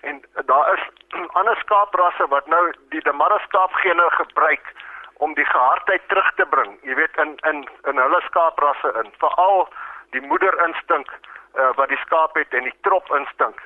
En 0.00 0.22
daar 0.46 0.74
is 0.74 0.84
ander 1.40 1.56
skaaprasse 1.56 2.26
wat 2.28 2.46
nou 2.46 2.72
die 2.88 3.00
Damara 3.00 3.38
skaapgene 3.38 4.10
gebruik 4.10 4.72
om 5.18 5.34
die 5.34 5.46
gehardheid 5.46 6.02
terug 6.08 6.32
te 6.34 6.46
bring. 6.46 6.78
Jy 6.82 6.94
weet 6.94 7.16
in 7.16 7.36
in 7.50 7.68
in 7.82 7.96
hulle 7.98 8.20
skaaprasse 8.20 8.92
in, 9.02 9.12
veral 9.18 9.68
die 10.10 10.20
moederinstink 10.20 11.10
uh, 11.54 11.70
wat 11.74 11.88
die 11.88 12.02
skaap 12.06 12.34
het 12.34 12.54
en 12.54 12.62
die 12.62 12.78
tropinstink. 12.80 13.62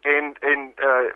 En 0.00 0.36
en 0.40 0.72
uh 0.76 1.12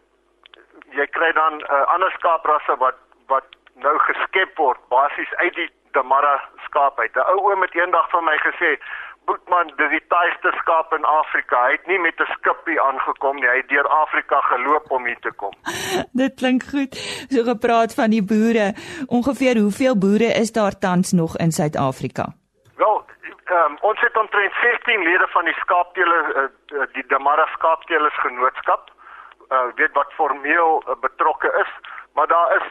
jy 0.95 1.07
kry 1.07 1.33
dan 1.33 1.59
'n 1.59 1.62
uh, 1.62 1.85
ander 1.95 2.12
skaaprasse 2.19 2.76
wat 2.78 2.99
wat 3.26 3.45
nou 3.75 3.99
geskep 3.99 4.57
word 4.59 4.81
basies 4.88 5.35
uit 5.35 5.55
die 5.55 5.71
Damara 5.93 6.37
skaap 6.64 6.99
uit. 6.99 7.14
'n 7.16 7.28
Ou 7.33 7.38
oom 7.50 7.62
het 7.62 7.75
eendag 7.75 8.11
vir 8.11 8.23
my 8.23 8.37
gesê, 8.49 8.71
"Boetman, 9.26 9.73
dis 9.76 9.90
die 9.90 10.07
taaiste 10.12 10.50
skaap 10.61 10.93
in 10.93 11.05
Afrika. 11.05 11.64
Hy 11.66 11.73
het 11.73 11.87
nie 11.87 11.99
met 11.99 12.21
'n 12.21 12.33
skipie 12.37 12.81
aangekom 12.81 13.37
nie. 13.37 13.49
Hy 13.49 13.57
het 13.57 13.69
deur 13.69 13.88
Afrika 13.88 14.40
geloop 14.40 14.90
om 14.90 15.07
hier 15.07 15.21
te 15.21 15.33
kom." 15.33 15.52
Dit 16.23 16.35
klink 16.35 16.62
goed. 16.62 16.95
So 17.33 17.43
gepraat 17.43 17.95
van 17.95 18.11
die 18.11 18.25
boere. 18.33 18.75
Ongeveer 19.07 19.57
hoeveel 19.57 19.99
boere 19.99 20.31
is 20.43 20.52
daar 20.52 20.78
tans 20.78 21.12
nog 21.12 21.37
in 21.37 21.52
Suid-Afrika? 21.52 22.25
Wel, 22.76 23.05
um, 23.50 23.76
ons 23.81 24.00
het 24.00 24.16
omtrent 24.16 24.52
16 24.52 25.02
lede 25.02 25.26
van 25.28 25.45
die 25.45 25.55
skaapteelers 25.55 26.28
uh, 26.37 26.83
die 26.93 27.07
Damara 27.07 27.47
skaapteelers 27.47 28.19
genootskap 28.21 28.96
uh, 29.50 29.67
weet 29.75 29.93
wat 29.93 30.12
formeel 30.12 30.83
uh, 30.87 30.95
betrokke 31.00 31.53
is, 31.61 31.71
maar 32.15 32.26
daar 32.26 32.57
is 32.57 32.67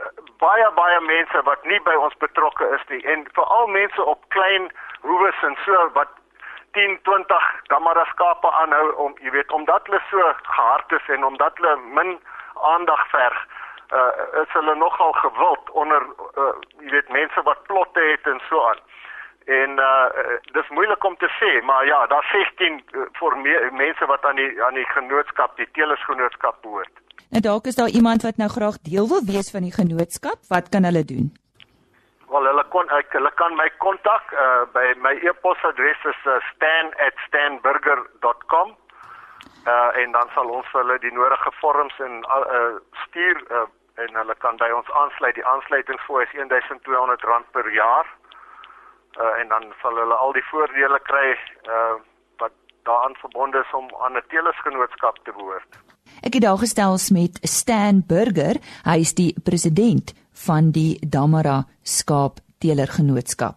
uh, 0.00 0.06
baie 0.38 0.70
baie 0.74 1.00
mense 1.00 1.42
wat 1.42 1.64
nie 1.64 1.80
by 1.82 1.94
ons 1.94 2.16
betrokke 2.18 2.68
is 2.78 2.84
nie 2.88 3.02
en 3.14 3.26
veral 3.32 3.66
mense 3.66 4.04
op 4.04 4.28
klein 4.28 4.70
hoewes 5.00 5.42
en 5.42 5.56
so 5.64 5.88
wat 5.92 6.08
10, 6.74 6.98
20 7.02 7.50
damaraskape 7.70 8.50
aanhou 8.50 8.92
om 9.06 9.12
jy 9.22 9.30
weet 9.30 9.52
omdat 9.52 9.86
hulle 9.86 10.00
so 10.10 10.32
gehard 10.42 10.92
is 10.92 11.12
en 11.16 11.24
omdat 11.24 11.60
hulle 11.60 11.76
min 11.98 12.18
aandag 12.72 13.06
verg 13.10 13.46
uh, 13.92 14.42
is 14.42 14.52
hulle 14.52 14.74
nogal 14.74 15.12
gewild 15.12 15.70
onder 15.70 16.02
uh, 16.34 16.50
jy 16.82 16.90
weet 16.96 17.08
mense 17.08 17.42
wat 17.42 17.62
plotte 17.70 18.00
het 18.10 18.26
en 18.26 18.40
so 18.48 18.62
aan. 18.68 18.80
En 19.44 19.70
uh 19.70 20.06
dis 20.52 20.68
moeilik 20.68 21.04
om 21.04 21.16
te 21.16 21.28
sê, 21.40 21.64
maar 21.64 21.86
ja, 21.86 22.06
daar's 22.06 22.30
16 22.30 22.84
uh, 22.92 23.00
vir 23.12 23.36
mense 23.72 24.06
wat 24.06 24.24
aan 24.24 24.36
die 24.36 24.64
aan 24.64 24.74
die 24.74 24.88
genootskap, 24.88 25.56
die 25.56 25.68
telersgenootskap 25.72 26.62
behoort. 26.62 26.90
En 27.30 27.40
dalk 27.40 27.66
is 27.66 27.74
daar 27.74 27.88
iemand 27.88 28.22
wat 28.22 28.36
nou 28.36 28.50
graag 28.50 28.78
deel 28.90 29.08
wil 29.08 29.22
wees 29.32 29.50
van 29.50 29.62
die 29.68 29.72
genootskap, 29.72 30.38
wat 30.48 30.68
kan 30.68 30.84
hulle 30.84 31.04
doen? 31.04 31.36
Wel, 32.28 32.44
hulle 32.50 32.64
kon 32.68 32.88
ek, 32.88 33.12
hulle 33.12 33.30
kan 33.34 33.54
my 33.60 33.70
kontak 33.84 34.32
uh 34.32 34.64
by 34.72 34.94
my 34.96 35.14
e-posadres 35.28 36.04
is 36.04 36.20
uh, 36.24 36.40
stan@stanburger.com. 36.54 38.76
Uh 39.66 39.96
en 40.02 40.12
dan 40.12 40.28
sal 40.34 40.48
ons 40.48 40.72
hulle 40.72 40.98
die 40.98 41.12
nodige 41.12 41.50
vorms 41.60 41.98
en 41.98 42.24
uh 42.48 42.70
stuur 43.04 43.44
uh 43.50 43.66
en 43.94 44.14
hulle 44.14 44.34
kan 44.38 44.56
by 44.56 44.70
ons 44.72 44.90
aansluit. 44.90 45.34
Die 45.34 45.46
aansluitingsfooi 45.46 46.24
is 46.24 46.34
R1200 46.34 47.50
per 47.52 47.72
jaar 47.72 48.06
uh, 49.18 49.40
en 49.40 49.48
dan 49.48 49.72
sal 49.82 49.96
hulle 50.02 50.14
al 50.14 50.32
die 50.32 50.46
voordele 50.50 51.00
kry 51.08 51.28
uh, 51.34 51.96
wat 52.42 52.54
daaraan 52.88 53.16
verbonde 53.22 53.58
is 53.58 53.72
om 53.80 53.88
aan 54.04 54.16
'n 54.16 54.28
telersgenootskap 54.28 55.16
te 55.24 55.32
behoort. 55.32 55.70
Ek 56.22 56.34
het 56.34 56.42
daar 56.42 56.58
gesels 56.58 57.10
met 57.10 57.38
Stan 57.42 58.02
Burger, 58.06 58.56
hy 58.84 58.98
is 59.00 59.14
die 59.14 59.34
president 59.44 60.14
van 60.46 60.70
die 60.70 60.98
Damara 61.00 61.66
Skaap 61.82 62.40
Telergenootskap. 62.58 63.56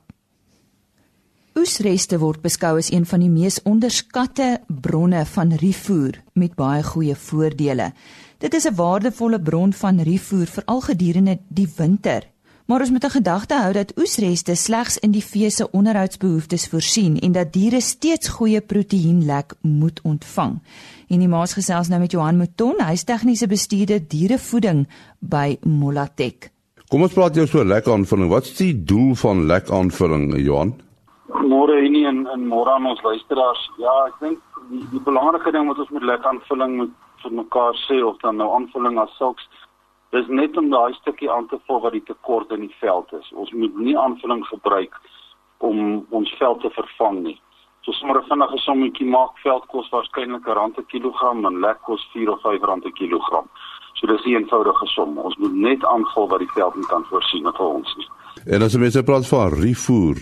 Oesreste 1.58 2.20
word 2.22 2.44
beskou 2.44 2.78
as 2.78 2.92
een 2.94 3.06
van 3.10 3.20
die 3.20 3.32
mees 3.34 3.58
onderskatte 3.66 4.60
bronne 4.68 5.26
van 5.26 5.56
rifoer 5.58 6.20
met 6.34 6.54
baie 6.56 6.84
goeie 6.84 7.16
voordele. 7.16 7.92
Dit 8.38 8.54
is 8.54 8.68
'n 8.68 8.76
waardevolle 8.76 9.42
bron 9.42 9.74
van 9.74 10.00
rifoer 10.00 10.46
veral 10.46 10.82
gedurende 10.82 11.40
die 11.50 11.70
winter 11.78 12.30
Maar 12.68 12.80
ons 12.80 12.92
moet 12.92 13.06
'n 13.06 13.18
gedagte 13.20 13.56
hou 13.56 13.74
dat 13.74 13.94
oesreste 13.98 14.56
slegs 14.56 14.98
in 14.98 15.12
die 15.12 15.24
vee 15.24 15.50
se 15.50 15.72
onderhoudsbehoeftes 15.72 16.68
voorsien 16.68 17.20
en 17.20 17.32
dat 17.32 17.54
diere 17.54 17.82
steeds 17.82 18.28
goeie 18.28 18.62
proteïenlek 18.62 19.54
moet 19.62 20.02
ontvang. 20.04 20.60
En 21.08 21.20
die 21.20 21.28
maas 21.28 21.54
gesels 21.54 21.88
nou 21.88 22.00
met 22.00 22.12
Johan 22.12 22.38
Mouton, 22.38 22.76
hy's 22.78 23.04
tegniese 23.04 23.48
bestuurder 23.48 24.08
dierevoeding 24.08 24.88
by 25.20 25.58
Molatek. 25.64 26.52
Kom 26.90 27.02
ons 27.02 27.14
praat 27.14 27.38
eers 27.38 27.54
oor 27.54 27.66
lekaanvulling. 27.66 28.30
Wat 28.30 28.44
is 28.44 28.58
die 28.58 28.84
doel 28.84 29.16
van 29.16 29.46
lekaanvulling, 29.46 30.36
Johan? 30.38 30.74
Môre 31.28 31.80
hier 31.88 32.08
en 32.08 32.28
en 32.28 32.48
môre 32.48 32.72
aan 32.72 32.86
ons 32.86 33.02
luisteraars. 33.02 33.70
Ja, 33.78 34.06
ek 34.08 34.20
dink 34.20 34.40
die, 34.70 34.88
die 34.92 35.04
belangrike 35.04 35.52
ding 35.52 35.68
wat 35.68 35.80
ons 35.80 35.90
met 35.90 36.04
lekaanvulling 36.04 36.76
moet 36.76 36.92
vir 37.24 37.32
mekaar 37.32 37.76
sê 37.88 38.04
of 38.04 38.18
dan 38.22 38.36
nou 38.36 38.54
aanvulling 38.54 39.00
as 39.00 39.18
sulks 39.18 39.48
Dis 40.18 40.30
net 40.34 40.58
om 40.58 40.70
daai 40.74 40.94
stukkie 40.98 41.30
aan 41.30 41.46
te 41.48 41.60
vul 41.68 41.82
wat 41.84 41.94
die 41.94 42.06
tekort 42.10 42.54
in 42.56 42.64
die 42.66 42.76
veld 42.82 43.12
is. 43.14 43.28
Ons 43.38 43.52
moet 43.54 43.76
nie 43.78 43.98
aanvulling 43.98 44.42
gebruik 44.50 44.96
om 45.62 46.06
ons 46.10 46.32
veld 46.40 46.64
te 46.64 46.72
vervang 46.74 47.20
nie. 47.28 47.36
So 47.86 47.92
sommer 47.92 48.18
'n 48.22 48.30
vinnige 48.30 48.58
sommetjie 48.58 49.06
maak 49.06 49.38
veld 49.44 49.66
kos 49.74 49.90
waarskynlik 49.94 50.48
'n 50.48 50.58
rand 50.60 50.74
per 50.76 50.84
kilogram 50.94 51.46
en 51.46 51.60
lek 51.60 51.80
kos 51.84 52.10
4 52.14 52.32
of 52.32 52.42
5 52.42 52.62
rand 52.62 52.84
per 52.84 52.92
kilogram. 52.92 53.48
So 53.94 54.08
dis 54.08 54.26
'n 54.26 54.30
eenvoudige 54.30 54.88
som. 54.88 55.18
Ons 55.18 55.38
moet 55.38 55.56
net 55.56 55.86
aanvul 55.86 56.28
wat 56.28 56.40
die 56.40 56.54
veld 56.54 56.88
kan 56.88 57.06
voorsien 57.10 57.44
vir 57.44 57.70
ons 57.80 57.96
nie. 57.98 58.08
En 58.46 58.62
as 58.62 58.78
mense 58.78 59.04
praat 59.04 59.28
van 59.28 59.54
rifoer, 59.54 60.18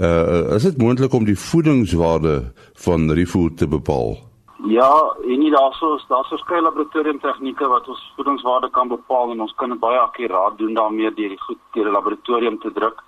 uh 0.00 0.54
is 0.54 0.62
dit 0.62 0.78
moontlik 0.78 1.12
om 1.12 1.24
die 1.24 1.38
voedingswaarde 1.38 2.52
van 2.74 3.10
rifoer 3.10 3.54
te 3.54 3.68
bepaal? 3.68 4.27
Ja, 4.66 5.14
en 5.22 5.38
nie 5.38 5.50
daarso 5.50 5.94
is 5.94 6.04
daar 6.08 6.24
verskeie 6.26 6.62
laboratorium 6.62 7.20
tegnieke 7.22 7.66
wat 7.70 7.88
ons 7.88 8.00
voedingswaarde 8.16 8.70
kan 8.70 8.88
bepaal 8.88 9.30
en 9.30 9.40
ons 9.40 9.54
kan 9.54 9.70
dit 9.70 9.78
baie 9.78 9.98
akkuraat 9.98 10.58
doen 10.58 10.74
daarmee 10.74 11.12
deur 11.14 11.28
die 11.28 11.40
goed 11.40 11.60
deur 11.76 11.84
die 11.84 11.92
laboratorium 11.92 12.58
te 12.58 12.72
druk. 12.72 12.98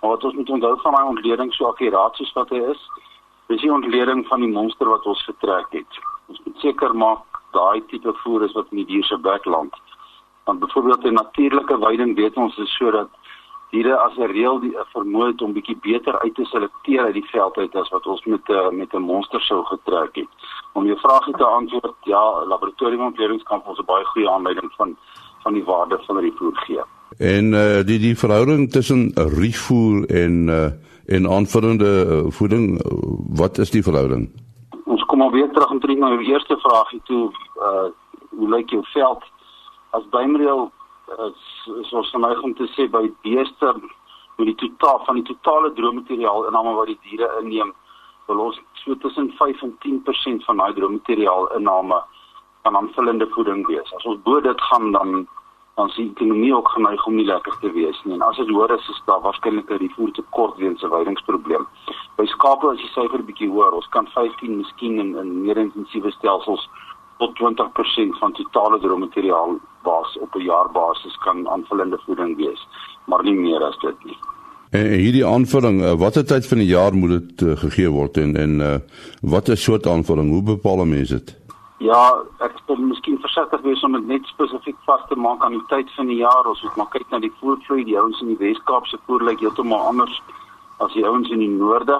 Maar 0.00 0.10
wat 0.10 0.24
ons 0.24 0.34
moet 0.34 0.50
onthou 0.50 0.76
van 0.82 0.94
daai 0.94 1.08
ontleding 1.08 1.50
so 1.54 1.66
akkuraat 1.66 2.14
soos 2.16 2.32
wat 2.38 2.54
hy 2.54 2.60
is, 2.70 2.84
is 3.48 3.60
die 3.60 3.72
ontleding 3.72 4.22
van 4.30 4.46
die 4.46 4.52
monster 4.52 4.88
wat 4.88 5.06
ons 5.06 5.24
getrek 5.26 5.74
het. 5.74 5.98
Ons 6.30 6.40
moet 6.44 6.62
seker 6.62 6.94
maak 6.94 7.42
daai 7.50 7.82
tipe 7.90 8.14
voer 8.22 8.46
is 8.46 8.54
wat 8.54 8.70
in 8.70 8.84
die 8.84 8.90
dier 8.94 9.04
se 9.04 9.18
bek 9.18 9.44
land. 9.44 9.74
Want 10.46 10.62
byvoorbeeld 10.62 11.04
in 11.04 11.18
natuurlike 11.18 11.78
weiding 11.78 12.14
weet 12.16 12.36
ons 12.36 12.58
is 12.62 12.76
sodat 12.78 13.10
diere 13.72 13.96
as 13.96 14.16
'n 14.16 14.32
reël 14.36 14.60
die 14.60 14.74
vermoë 14.94 15.26
het 15.32 15.42
om 15.42 15.52
bietjie 15.52 15.78
beter 15.82 16.18
uit 16.20 16.34
te 16.34 16.44
selekteer 16.44 17.04
uit 17.04 17.14
die 17.14 17.30
veld 17.32 17.56
uit 17.56 17.74
as 17.74 17.88
wat 17.88 18.06
ons 18.06 18.24
met 18.24 18.44
eh, 18.48 18.70
met 18.70 18.92
'n 18.92 19.08
monster 19.10 19.40
sou 19.40 19.64
getrek 19.64 20.14
het. 20.14 20.32
Om 20.72 20.86
jou 20.86 20.98
vrae 20.98 21.32
te 21.36 21.44
antwoord, 21.44 21.96
ja, 22.04 22.44
laboratoriumontledings 22.46 23.42
kan 23.42 23.62
ons 23.64 23.78
'n 23.78 23.84
baie 23.84 24.04
goeie 24.04 24.30
aanleiding 24.30 24.72
van 24.76 24.96
van 25.42 25.52
die 25.52 25.64
waarde 25.64 25.98
van 26.06 26.20
die 26.20 26.32
voer 26.36 26.56
gee. 26.56 26.82
En 27.18 27.52
uh 27.52 27.82
die 27.84 27.98
die 27.98 28.18
verhouding 28.18 28.70
tussen 28.70 29.12
rietvoer 29.14 30.06
en 30.06 30.48
uh 30.48 30.70
en 31.06 31.28
aanvullende 31.28 32.06
uh, 32.06 32.30
voeding, 32.30 32.80
wat 33.34 33.58
is 33.58 33.70
die 33.70 33.82
verhouding? 33.82 34.30
Ons 34.84 35.04
kom 35.04 35.22
alweer 35.22 35.50
terug 35.50 35.70
om 35.70 35.80
terug 35.80 35.98
na 35.98 36.16
die 36.16 36.32
eerste 36.32 36.56
vraagie 36.56 37.00
toe. 37.04 37.32
Uh 37.56 37.90
hoe 38.36 38.48
lyk 38.48 38.70
jou 38.70 38.84
veld 38.92 39.22
as 39.90 40.08
bymreel 40.10 40.70
uh, 41.18 41.30
soos 41.90 42.10
vir 42.12 42.20
my 42.20 42.32
om 42.42 42.54
te 42.54 42.66
sê 42.76 42.88
by 42.90 43.04
beeste 43.22 43.74
met 44.38 44.46
die 44.46 44.56
totaal 44.62 45.04
van 45.06 45.20
die 45.20 45.28
totale 45.28 45.72
droommateriaal 45.76 46.48
inname 46.48 46.74
wat 46.78 46.86
die 46.86 46.98
diere 47.08 47.28
inneem, 47.40 47.74
wil 48.26 48.46
ons 48.48 48.60
so 48.84 48.96
tussen 49.04 49.30
5 49.38 49.62
en 49.62 49.76
10% 49.84 50.44
van 50.48 50.62
daai 50.62 50.72
droommateriaal 50.78 51.52
inname 51.58 52.00
van 52.62 52.76
aanvullende 52.76 53.28
voeding 53.34 53.66
wees. 53.66 53.94
As 53.96 54.04
ons 54.04 54.22
bo 54.26 54.40
dit 54.40 54.68
gaan 54.70 54.92
dan 54.92 55.24
dan 55.74 55.88
sien 55.88 56.10
die 56.12 56.12
ekonomie 56.12 56.54
ook 56.54 56.68
geneig 56.68 57.04
om 57.06 57.14
nie 57.16 57.24
lekker 57.24 57.54
te 57.60 57.70
wees 57.72 58.00
nie. 58.04 58.14
En 58.14 58.22
as 58.26 58.36
dit 58.36 58.50
hoor 58.52 58.70
is, 58.74 58.88
is 58.92 59.02
daar 59.06 59.22
waarskynlik 59.24 59.70
'n 59.70 59.92
voertekort 59.96 60.56
weens 60.56 60.82
'n 60.82 60.88
weidingsprobleem. 60.88 61.66
By 62.16 62.26
skape 62.26 62.72
is 62.74 62.80
die 62.80 62.92
syfer 62.92 63.24
bietjie 63.24 63.48
hoër. 63.48 63.72
Ons 63.72 63.88
kan 63.88 64.06
15 64.06 64.56
miskien 64.56 64.98
in, 64.98 65.16
in 65.16 65.42
meer 65.42 65.56
intensiewe 65.56 66.10
stelsels 66.10 66.68
tot 67.22 67.38
20% 67.38 68.18
van 68.20 68.32
totale 68.32 68.80
droommateriaal 68.80 69.56
was 69.82 70.18
op 70.18 70.34
'n 70.34 70.48
jaarbasis 70.50 71.16
kan 71.24 71.48
aanvullende 71.48 71.98
voeding 72.06 72.36
wees, 72.36 72.66
maar 73.04 73.22
nie 73.22 73.38
meer 73.46 73.62
as 73.62 73.78
dit 73.78 74.04
nie. 74.04 74.18
En 74.70 74.86
hierdie 74.86 75.26
aanvulling, 75.26 75.82
eh, 75.82 75.92
watter 75.92 76.24
tyd 76.24 76.46
van 76.46 76.58
die 76.58 76.66
jaar 76.66 76.94
moet 76.94 77.10
dit 77.10 77.42
uh, 77.42 77.56
gegee 77.56 77.90
word 77.90 78.16
en 78.16 78.36
en 78.36 78.60
uh, 78.60 78.76
watter 79.20 79.56
soort 79.56 79.86
aanvulling, 79.86 80.30
hoe 80.30 80.42
bepaal 80.42 80.84
mense 80.84 81.14
dit? 81.14 81.36
Ja, 81.82 82.02
ek 82.38 82.56
wil 82.66 82.76
miskien 82.76 83.18
verseker 83.18 83.60
wees 83.62 83.82
om 83.82 83.92
dit 83.92 84.06
net 84.06 84.26
spesifiek 84.30 84.76
vas 84.86 85.02
te 85.08 85.18
maak 85.18 85.44
aan 85.44 85.56
die 85.58 85.66
tyd 85.68 85.90
van 85.96 86.06
die 86.06 86.20
jaar. 86.20 86.46
Ons 86.46 86.62
moet 86.62 86.76
maar 86.76 86.90
kyk 86.94 87.10
na 87.10 87.18
die 87.18 87.32
voervloei. 87.40 87.84
Die 87.84 87.98
ouens 87.98 88.20
in 88.22 88.30
die 88.30 88.38
Wes-Kaap 88.38 88.86
se 88.86 88.98
voer 89.06 89.24
lyk 89.28 89.40
heeltemal 89.40 89.82
anders 89.90 90.22
as 90.78 90.94
die 90.94 91.04
ouens 91.06 91.30
in 91.34 91.42
die 91.42 91.50
noorde. 91.50 91.98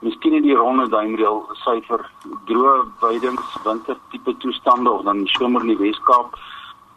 Miskien 0.00 0.36
in 0.38 0.44
die 0.46 0.54
ronde 0.54 0.86
duimreël 0.92 1.40
syfer 1.64 2.04
droë 2.46 2.74
weidings, 3.02 3.56
winter 3.64 3.98
tipe 4.12 4.34
toestande 4.44 4.90
of 4.90 5.02
dan 5.08 5.24
somer 5.34 5.64
in 5.66 5.72
die 5.72 5.80
Wes-Kaap. 5.80 6.36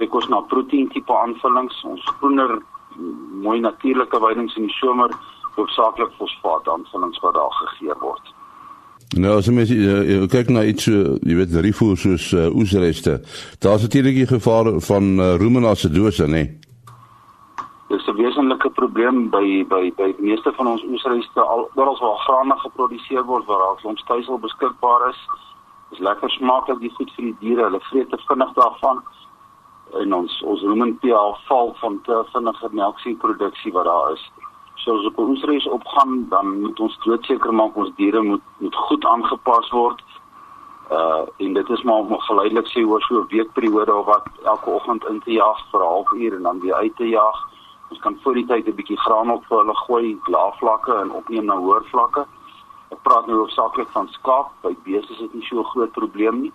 Ek 0.02 0.12
kos 0.14 0.28
na 0.30 0.42
proteïen 0.52 0.90
tipe 0.94 1.14
aanvullings. 1.14 1.80
Ons 1.90 2.06
groener 2.20 2.60
mooi 3.42 3.60
natuurlike 3.60 4.22
weidings 4.22 4.56
in 4.60 4.70
die 4.70 4.78
somer 4.78 5.14
hoofsaaklik 5.56 6.14
fosfaat 6.20 6.70
aanvullings 6.70 7.20
wat 7.26 7.36
daar 7.40 7.58
gegee 7.64 7.98
word. 8.04 8.32
Nou 9.20 9.36
as 9.42 9.50
mens 9.52 9.72
uh, 9.76 10.24
kyk 10.32 10.54
na 10.54 10.64
iets 10.64 10.88
uh, 10.88 11.18
jy 11.28 11.36
weet 11.42 11.58
rifoor 11.66 11.98
soos 12.00 12.30
uh, 12.32 12.48
oesreste, 12.56 13.18
daar's 13.60 13.84
natuurlik 13.84 14.22
die 14.22 14.30
gevaar 14.30 14.70
van 14.88 15.10
uh, 15.18 15.34
rumenasidose, 15.42 16.30
nê. 16.30 16.46
Nee. 16.46 16.61
Dis 17.92 18.08
'n 18.08 18.16
wesenlike 18.16 18.70
probleem 18.80 19.30
by 19.30 19.66
by 19.68 19.84
by 19.98 20.10
die 20.18 20.28
meeste 20.30 20.52
van 20.58 20.68
ons 20.68 20.84
oesreste 20.84 21.42
al 21.42 21.70
oral 21.76 21.98
waar 22.00 22.22
grane 22.26 22.56
geproduseer 22.60 23.26
word 23.26 23.46
waar 23.46 23.60
daar 23.60 23.80
klomp 23.82 24.00
stysel 24.00 24.40
beskikbaar 24.40 25.10
is. 25.10 25.20
Dis 25.90 26.00
lekker 26.00 26.30
smaaklik 26.30 26.80
die 26.80 26.94
goed 26.96 27.12
vir 27.16 27.26
die 27.26 27.36
diere, 27.40 27.64
hulle 27.64 27.82
vreet 27.90 28.16
vinnig 28.28 28.54
daarvan. 28.54 29.04
En 30.02 30.14
ons 30.14 30.42
ons 30.42 30.62
rumen 30.62 30.98
pH 31.00 31.44
val 31.48 31.76
van 31.82 32.02
te 32.02 32.24
vinnige 32.34 32.70
melksieproduksie 32.72 33.74
wat 33.74 33.86
daar 33.86 34.14
is 34.14 34.32
so 34.84 34.98
as 34.98 35.06
op 35.06 35.18
ons 35.18 35.44
reis 35.44 35.68
opgaan 35.68 36.26
dan 36.30 36.62
moet 36.62 36.80
ons 36.80 36.98
doodseker 37.06 37.54
maak 37.54 37.76
ons 37.78 37.92
diere 38.00 38.22
moet 38.22 38.44
moet 38.64 38.76
goed 38.88 39.06
aangepas 39.06 39.70
word. 39.76 40.02
Uh 40.92 41.24
en 41.46 41.54
dit 41.54 41.70
is 41.70 41.84
maar 41.84 42.02
om 42.06 42.20
geleidelik 42.30 42.68
sê 42.72 42.86
oor 42.88 43.02
so 43.02 43.22
'n 43.22 43.28
weekperiode 43.36 43.94
of 43.96 44.06
wat 44.06 44.26
elke 44.44 44.70
oggend 44.70 45.06
in 45.06 45.20
te 45.22 45.32
jag 45.32 45.60
vir 45.72 45.82
'n 45.82 45.92
halfuur 45.94 46.36
en 46.36 46.44
dan 46.44 46.60
weer 46.60 46.74
uit 46.74 46.96
te 46.96 47.10
jag. 47.10 47.51
Ons 47.92 48.00
kan 48.00 48.18
voor 48.24 48.34
die 48.34 48.46
tyd 48.46 48.68
'n 48.68 48.76
bietjie 48.76 48.98
graan 48.98 49.32
op 49.32 49.46
vir 49.46 49.58
hulle 49.58 49.76
gooi, 49.86 50.20
lae 50.28 50.52
vlakke 50.60 50.94
en 51.02 51.12
opneem 51.12 51.46
na 51.46 51.56
hoër 51.56 51.84
vlakke. 51.92 52.26
Ek 52.92 53.02
praat 53.04 53.28
nou 53.28 53.38
hoofsaaklik 53.44 53.90
van 53.92 54.08
skaap, 54.08 54.52
by 54.64 54.76
beeste 54.84 55.14
is 55.14 55.20
dit 55.20 55.34
nie 55.34 55.46
so 55.46 55.60
'n 55.60 55.72
groot 55.74 55.92
probleem 55.92 56.42
nie 56.42 56.54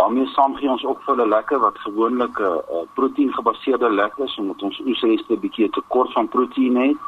daarmee 0.00 0.26
saam 0.26 0.54
gee 0.56 0.70
ons 0.70 0.84
ook 0.84 1.02
vir 1.04 1.14
hulle 1.14 1.28
lekker 1.28 1.58
wat 1.64 1.78
gewoonlik 1.86 2.38
'n 2.38 2.42
uh, 2.42 2.76
uh, 2.76 2.84
proteïen 2.98 3.32
gebaseerde 3.38 3.90
lekker 3.90 4.24
is 4.24 4.38
omdat 4.38 4.62
ons 4.62 4.80
oesreste 4.90 5.32
'n 5.34 5.40
bietjie 5.44 5.70
tekort 5.70 6.12
van 6.12 6.28
proteïen 6.28 6.76
het 6.76 6.98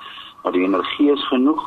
maar 0.42 0.52
die 0.52 0.66
energie 0.70 1.11
is 1.12 1.24
genoeg 1.28 1.62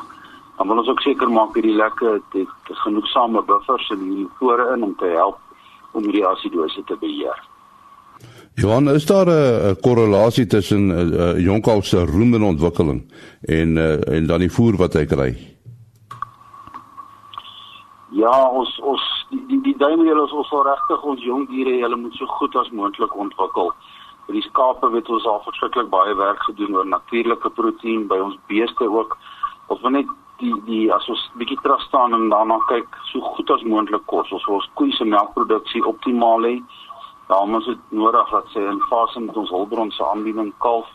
dan 0.56 0.68
wil 0.68 0.78
ons 0.78 0.88
ook 0.88 1.00
seker 1.00 1.30
maak 1.30 1.54
dat 1.54 1.62
die 1.62 1.80
lekker 1.84 2.12
het 2.12 2.48
genoegsame 2.84 3.42
buffers 3.42 3.90
in 3.90 4.02
die 4.14 4.28
pore 4.38 4.74
in 4.74 4.82
om 4.82 4.96
te 4.96 5.04
help 5.04 5.38
om 5.92 6.02
die 6.02 6.26
asidose 6.26 6.84
te 6.84 6.96
beheer. 6.96 7.38
Johan, 8.56 8.88
is 8.88 9.06
daar 9.06 9.26
'n 9.26 9.76
korrelasie 9.80 10.46
tussen 10.46 10.88
uh, 10.88 11.00
uh, 11.00 11.44
jonkalf 11.44 11.84
se 11.84 12.04
roemerontwikkeling 12.04 13.12
en 13.40 13.76
uh, 13.76 14.14
en 14.16 14.26
dan 14.26 14.38
die 14.38 14.52
voer 14.52 14.76
wat 14.76 14.92
hy 14.92 15.04
kry? 15.04 15.36
Ja, 18.10 18.48
ons 18.48 18.80
ons 18.80 19.02
die 19.30 19.44
die, 19.46 19.60
die 19.60 19.76
duimele 19.76 20.24
is 20.24 20.32
ons 20.32 20.50
regtig 20.50 21.02
ons 21.02 21.22
jong 21.22 21.48
diere, 21.48 21.82
hulle 21.82 21.96
moet 21.96 22.14
so 22.14 22.26
goed 22.26 22.56
as 22.56 22.70
moontlik 22.70 23.16
ontwikkel. 23.16 23.72
Vir 24.26 24.34
die 24.34 24.46
skape 24.48 24.90
het 24.94 25.08
ons 25.08 25.26
al 25.26 25.42
verskriklik 25.44 25.88
baie 25.92 26.16
werk 26.16 26.40
gedoen 26.48 26.76
oor 26.76 26.86
natuurlike 26.86 27.50
proteïen 27.50 28.08
by 28.08 28.18
ons 28.24 28.38
beeste 28.46 28.88
ook. 28.88 29.18
Ons 29.66 29.80
wil 29.80 29.90
net 29.90 30.08
die 30.40 30.54
die 30.64 30.92
as 30.92 31.08
ons 31.12 31.30
bietjie 31.36 31.60
terug 31.60 31.82
staan 31.82 32.14
en 32.14 32.28
daarna 32.32 32.56
kyk, 32.72 32.88
so 33.12 33.20
goed 33.20 33.50
as 33.50 33.68
moontlik 33.68 34.06
kos. 34.06 34.32
Ons 34.32 34.48
wil 34.48 34.62
ons 34.62 34.72
koeie 34.80 34.96
se 34.96 35.04
melkproduksie 35.04 35.84
optimaal 35.84 36.48
hê. 36.48 36.56
Daarom 37.28 37.56
is 37.58 37.64
dit 37.64 37.78
nodig 37.88 38.30
dat 38.30 38.46
sy 38.54 38.60
in 38.60 38.80
fase 38.90 39.20
met 39.20 39.36
ons 39.36 39.50
hulpbron 39.50 39.90
se 39.90 40.04
aanbieding 40.06 40.52
kalf 40.58 40.86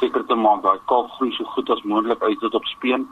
seker 0.00 0.24
te 0.26 0.34
maak 0.34 0.62
dat 0.62 0.80
kalf 0.90 1.10
groei 1.16 1.32
so 1.32 1.44
goed 1.44 1.70
as 1.70 1.82
moontlik 1.82 2.22
uit 2.22 2.40
tot 2.40 2.54
op 2.54 2.64
speen 2.64 3.08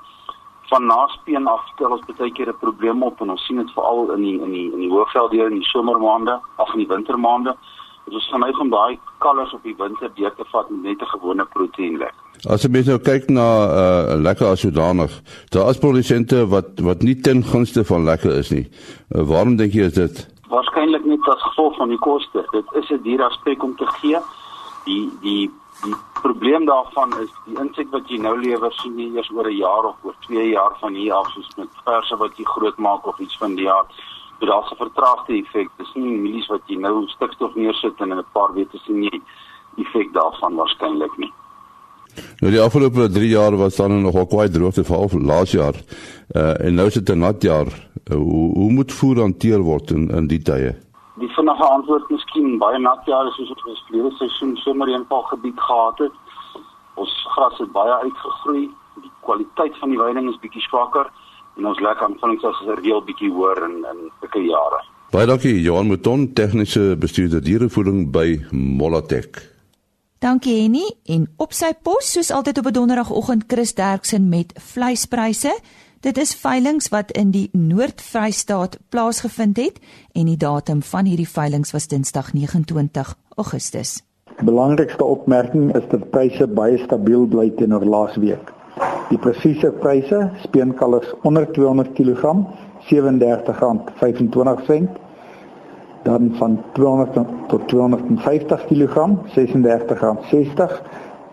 van 0.73 0.87
naspeen 0.87 1.47
af 1.47 1.63
stel 1.75 1.93
ons 1.97 2.05
baie 2.09 2.33
keer 2.33 2.49
'n 2.49 2.63
probleem 2.65 3.03
op 3.03 3.21
en 3.21 3.31
ons 3.31 3.45
sien 3.47 3.57
dit 3.57 3.73
veral 3.77 4.13
in 4.17 4.23
die 4.23 4.41
in 4.41 4.51
die 4.51 4.73
in 4.73 4.81
die 4.85 4.91
hoëvelde 4.91 5.47
in 5.51 5.59
die 5.61 5.71
somermaande 5.75 6.41
of 6.57 6.73
in 6.73 6.79
die 6.79 6.93
wintermaande. 6.95 7.57
Dit 8.05 8.15
is 8.15 8.29
vermy 8.29 8.51
om 8.61 8.71
daai 8.71 8.99
kalvers 9.19 9.55
op 9.55 9.63
die 9.63 9.77
winter 9.79 10.11
deur 10.15 10.35
te 10.35 10.45
vat 10.53 10.71
met 10.71 10.83
net 10.83 11.01
'n 11.03 11.13
gewone 11.15 11.45
proteïenlek. 11.45 12.15
As 12.49 12.63
jy 12.63 12.71
mens 12.71 12.87
nou 12.87 12.99
kyk 12.99 13.29
na 13.31 13.49
uh, 13.67 14.21
lekker 14.21 14.47
as 14.47 14.61
sodanig, 14.61 15.13
daar 15.51 15.71
is 15.71 15.79
produsente 15.79 16.47
wat 16.49 16.81
wat 16.81 17.03
nie 17.03 17.21
ten 17.21 17.43
gunste 17.43 17.85
van 17.85 18.05
lekker 18.05 18.33
is 18.39 18.51
nie. 18.51 18.69
Uh, 19.15 19.23
waarom 19.23 19.57
dink 19.57 19.73
jy 19.73 19.85
is 19.85 19.93
dit? 19.93 20.34
Waarskynlik 20.55 21.05
net 21.05 21.29
as 21.29 21.43
gevolg 21.43 21.77
van 21.77 21.89
die 21.89 21.99
koste. 21.99 22.47
Dit 22.53 22.73
is 22.81 22.91
'n 22.91 23.03
duur 23.03 23.23
aspek 23.25 23.63
om 23.63 23.77
te 23.77 23.87
gee. 23.87 24.19
Die 24.85 25.11
die 25.21 25.51
Die 25.83 25.95
probleem 26.23 26.65
daarvan 26.67 27.13
is 27.21 27.33
die 27.45 27.57
insek 27.61 27.91
wat 27.93 28.09
jy 28.09 28.17
nou 28.23 28.35
lewer 28.39 28.73
sien 28.79 28.95
jy 28.99 29.09
eers 29.17 29.31
oor 29.35 29.49
'n 29.51 29.57
jaar 29.57 29.89
of 29.91 29.97
oor 30.07 30.15
2 30.27 30.49
jaar 30.49 30.77
van 30.81 30.95
hier 30.95 31.15
af 31.15 31.29
soos 31.33 31.51
met 31.57 31.81
verse 31.85 32.17
wat 32.17 32.39
jy 32.39 32.45
groot 32.45 32.79
maak 32.79 33.07
of 33.07 33.19
iets 33.19 33.37
van 33.39 33.55
die 33.55 33.67
jaar. 33.67 33.87
Dit 34.39 34.49
daar's 34.49 34.71
'n 34.71 34.83
vertraagde 34.85 35.35
effek. 35.43 35.69
Dis 35.77 35.95
nie 35.95 36.19
mielies 36.19 36.47
wat 36.47 36.63
jy 36.67 36.77
nou 36.77 37.07
stikstof 37.09 37.55
neersit 37.55 38.01
en 38.01 38.11
in 38.13 38.19
'n 38.19 38.33
paar 38.33 38.55
weke 38.55 38.79
sien 38.79 39.03
jy 39.03 39.21
effek 39.77 40.13
daarvan 40.13 40.55
waarskynlik 40.55 41.19
nie. 41.19 41.33
Nou 42.41 42.53
die 42.53 42.61
afgelope 42.61 43.09
3 43.09 43.29
jaar 43.29 43.57
was 43.57 43.77
dan 43.77 44.03
nog 44.03 44.15
al 44.15 44.27
kwai 44.27 44.49
droogte 44.49 44.85
vir 44.85 44.97
al 44.97 45.11
laas 45.21 45.53
jaar. 45.53 45.75
Uh 46.35 46.55
en 46.61 46.75
nou 46.75 46.87
is 46.87 46.95
dit 46.95 47.09
'n 47.11 47.19
nat 47.19 47.43
jaar. 47.43 47.67
Uh, 48.11 48.17
hoe 48.17 48.55
hoe 48.55 48.73
moet 48.73 48.93
voer 48.93 49.21
hanteer 49.21 49.61
word 49.61 49.91
in 49.91 50.11
in 50.11 50.27
die 50.27 50.43
tye? 50.43 50.75
die 51.23 51.31
vinnige 51.35 51.67
antwoord 51.77 52.09
miskien 52.11 52.57
baie 52.59 52.79
nat 52.83 53.07
jare 53.07 53.31
soos 53.37 53.51
wat 53.53 53.67
ons 53.71 53.83
verlede 53.89 54.11
seisoen 54.19 54.57
sommer 54.63 54.91
eenpaal 54.91 55.23
gebied 55.31 55.61
gehad 55.67 56.03
het. 56.07 56.17
Ons 57.01 57.13
gras 57.35 57.61
het 57.63 57.71
baie 57.75 57.95
uitgegroei. 58.07 58.65
Die 59.03 59.13
kwaliteit 59.27 59.79
van 59.83 59.95
die 59.95 60.01
weiding 60.01 60.29
is 60.31 60.41
bietjie 60.43 60.65
swakker 60.67 61.11
en 61.59 61.71
ons 61.71 61.81
lekker 61.87 62.09
aanvullings 62.09 62.45
as 62.51 62.61
'n 62.67 62.79
reël 62.83 63.03
bietjie 63.07 63.31
hoër 63.31 63.63
in 63.69 63.77
in 63.93 64.11
sulke 64.21 64.43
jare. 64.43 64.83
Baie 65.13 65.27
dankie 65.27 65.61
Johan 65.63 65.87
Mouton, 65.87 66.33
tegniese 66.35 66.97
bestuurder 66.99 67.41
dierevoeding 67.41 68.11
by 68.11 68.43
Molatek. 68.51 69.54
Dankie 70.25 70.63
Henny 70.63 70.87
en 71.13 71.27
op 71.37 71.51
sy 71.53 71.75
pos 71.85 72.07
soos 72.15 72.31
altyd 72.33 72.59
op 72.59 72.67
'n 72.71 72.73
donderdagoggend 72.73 73.45
Chris 73.47 73.75
Derksen 73.75 74.29
met 74.29 74.53
vleispryse. 74.73 75.53
Dit 76.01 76.19
is 76.19 76.35
veilinge 76.35 76.89
wat 76.91 77.11
in 77.11 77.31
die 77.31 77.49
Noord-Vrystaat 77.53 78.79
plaasgevind 78.89 79.57
het 79.57 79.81
en 80.13 80.25
die 80.25 80.37
datum 80.37 80.83
van 80.83 81.05
hierdie 81.05 81.29
veilinge 81.29 81.73
was 81.73 81.87
Dinsdag 81.87 82.33
29 82.33 83.17
Augustus. 83.37 84.03
Belangrikste 84.45 85.05
opmerking 85.05 85.77
is 85.77 85.89
dat 85.91 86.11
pryse 86.11 86.47
baie 86.47 86.79
stabiel 86.79 87.27
bly 87.27 87.51
teenoor 87.51 87.85
laasweek. 87.85 88.53
Die 89.09 89.19
presiese 89.19 89.71
pryse, 89.71 90.31
speenkalvers 90.43 91.15
onder 91.23 91.53
200 91.53 91.93
kg, 91.93 92.35
R37.25, 92.91 94.89
dan 96.05 96.31
van 96.39 96.59
200 96.73 97.19
tot 97.49 97.69
250 97.69 98.65
kg, 98.69 99.09
R36.60 99.37 100.81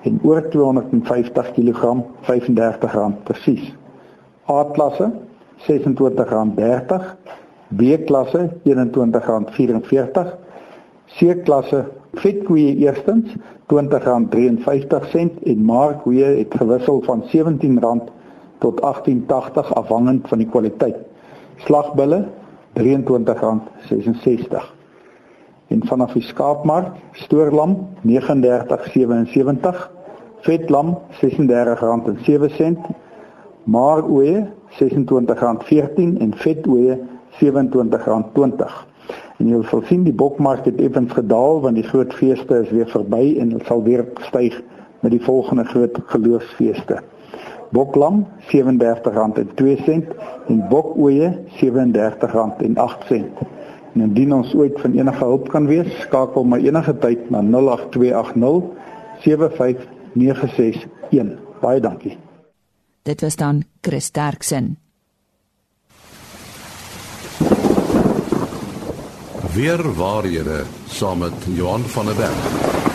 en 0.02 0.20
oor 0.24 0.50
250 0.50 1.52
kg, 1.52 1.96
R35 2.22 3.24
presies. 3.24 3.74
A-klasse 4.50 5.12
R26.30, 5.62 7.04
B-klasse 7.68 8.50
R21.44, 8.64 10.34
C-klasse 11.06 11.86
vetkoeie 12.14 12.76
eerstens 12.76 13.36
R20.53 13.72 15.44
en 15.44 15.64
markkoeie 15.66 16.26
het 16.26 16.56
gewissel 16.58 17.02
van 17.06 17.24
R17 17.24 17.80
tot 18.58 18.82
R18.80 18.82 19.74
afhangend 19.74 20.28
van 20.28 20.38
die 20.38 20.48
kwaliteit. 20.48 20.98
Slagbulle 21.56 22.26
R23.66. 22.80 24.74
En 25.68 25.86
vanaf 25.88 26.14
die 26.14 26.24
skaapmark, 26.24 26.88
stoorlam 27.12 27.88
R39.77, 28.04 29.90
vetlam 30.42 30.98
R36.07, 31.22 32.80
maaroeie 33.64 34.48
R26.14 34.80 36.18
en 36.18 36.34
vetoeie 36.36 37.00
R27.20. 37.40 38.72
En 39.42 39.48
jy 39.50 39.62
sal 39.70 39.82
sien 39.90 40.04
die 40.06 40.14
bokmark 40.14 40.66
het 40.70 40.80
effens 40.82 41.14
gedaal 41.18 41.62
want 41.64 41.76
die 41.80 41.88
groot 41.88 42.14
feeste 42.14 42.62
is 42.62 42.70
weer 42.70 42.90
verby 42.92 43.24
en 43.42 43.50
dit 43.56 43.66
sal 43.66 43.82
weer 43.84 44.06
styg 44.28 44.62
met 45.02 45.12
die 45.16 45.24
volgende 45.24 45.66
groot 45.66 45.98
geloofsfeeste. 46.14 47.02
Boklam 47.72 48.28
R37.02 48.52 48.54
en 50.48 50.68
bokoeie 50.70 51.30
R37.08. 51.60 53.16
En 53.94 54.02
indien 54.02 54.34
ons 54.34 54.54
ooit 54.56 54.80
van 54.80 54.94
enige 54.96 55.24
hulp 55.24 55.50
kan 55.52 55.66
wees, 55.68 55.92
skakel 56.06 56.44
my 56.48 56.60
enige 56.64 56.94
tyd 57.04 57.30
na 57.32 57.42
08280 57.44 58.64
75961. 59.24 60.88
Baie 61.62 61.80
dankie. 61.80 62.18
Dit 63.04 63.22
was 63.22 63.36
dan 63.36 63.64
Chris 63.82 64.12
Derksen. 64.12 64.78
Weer 69.54 69.94
waarhede 69.96 70.64
saam 70.88 71.18
met 71.18 71.34
Johan 71.46 71.82
van 71.82 72.06
der 72.06 72.16
Berg. 72.16 72.91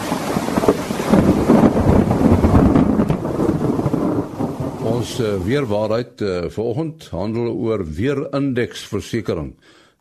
Ons 5.16 5.24
uh, 5.24 5.44
weerwaarheid 5.48 6.20
uh, 6.20 6.32
vanoggend 6.52 7.06
handel 7.08 7.46
oor 7.48 7.80
weerindeksversekering. 7.98 9.54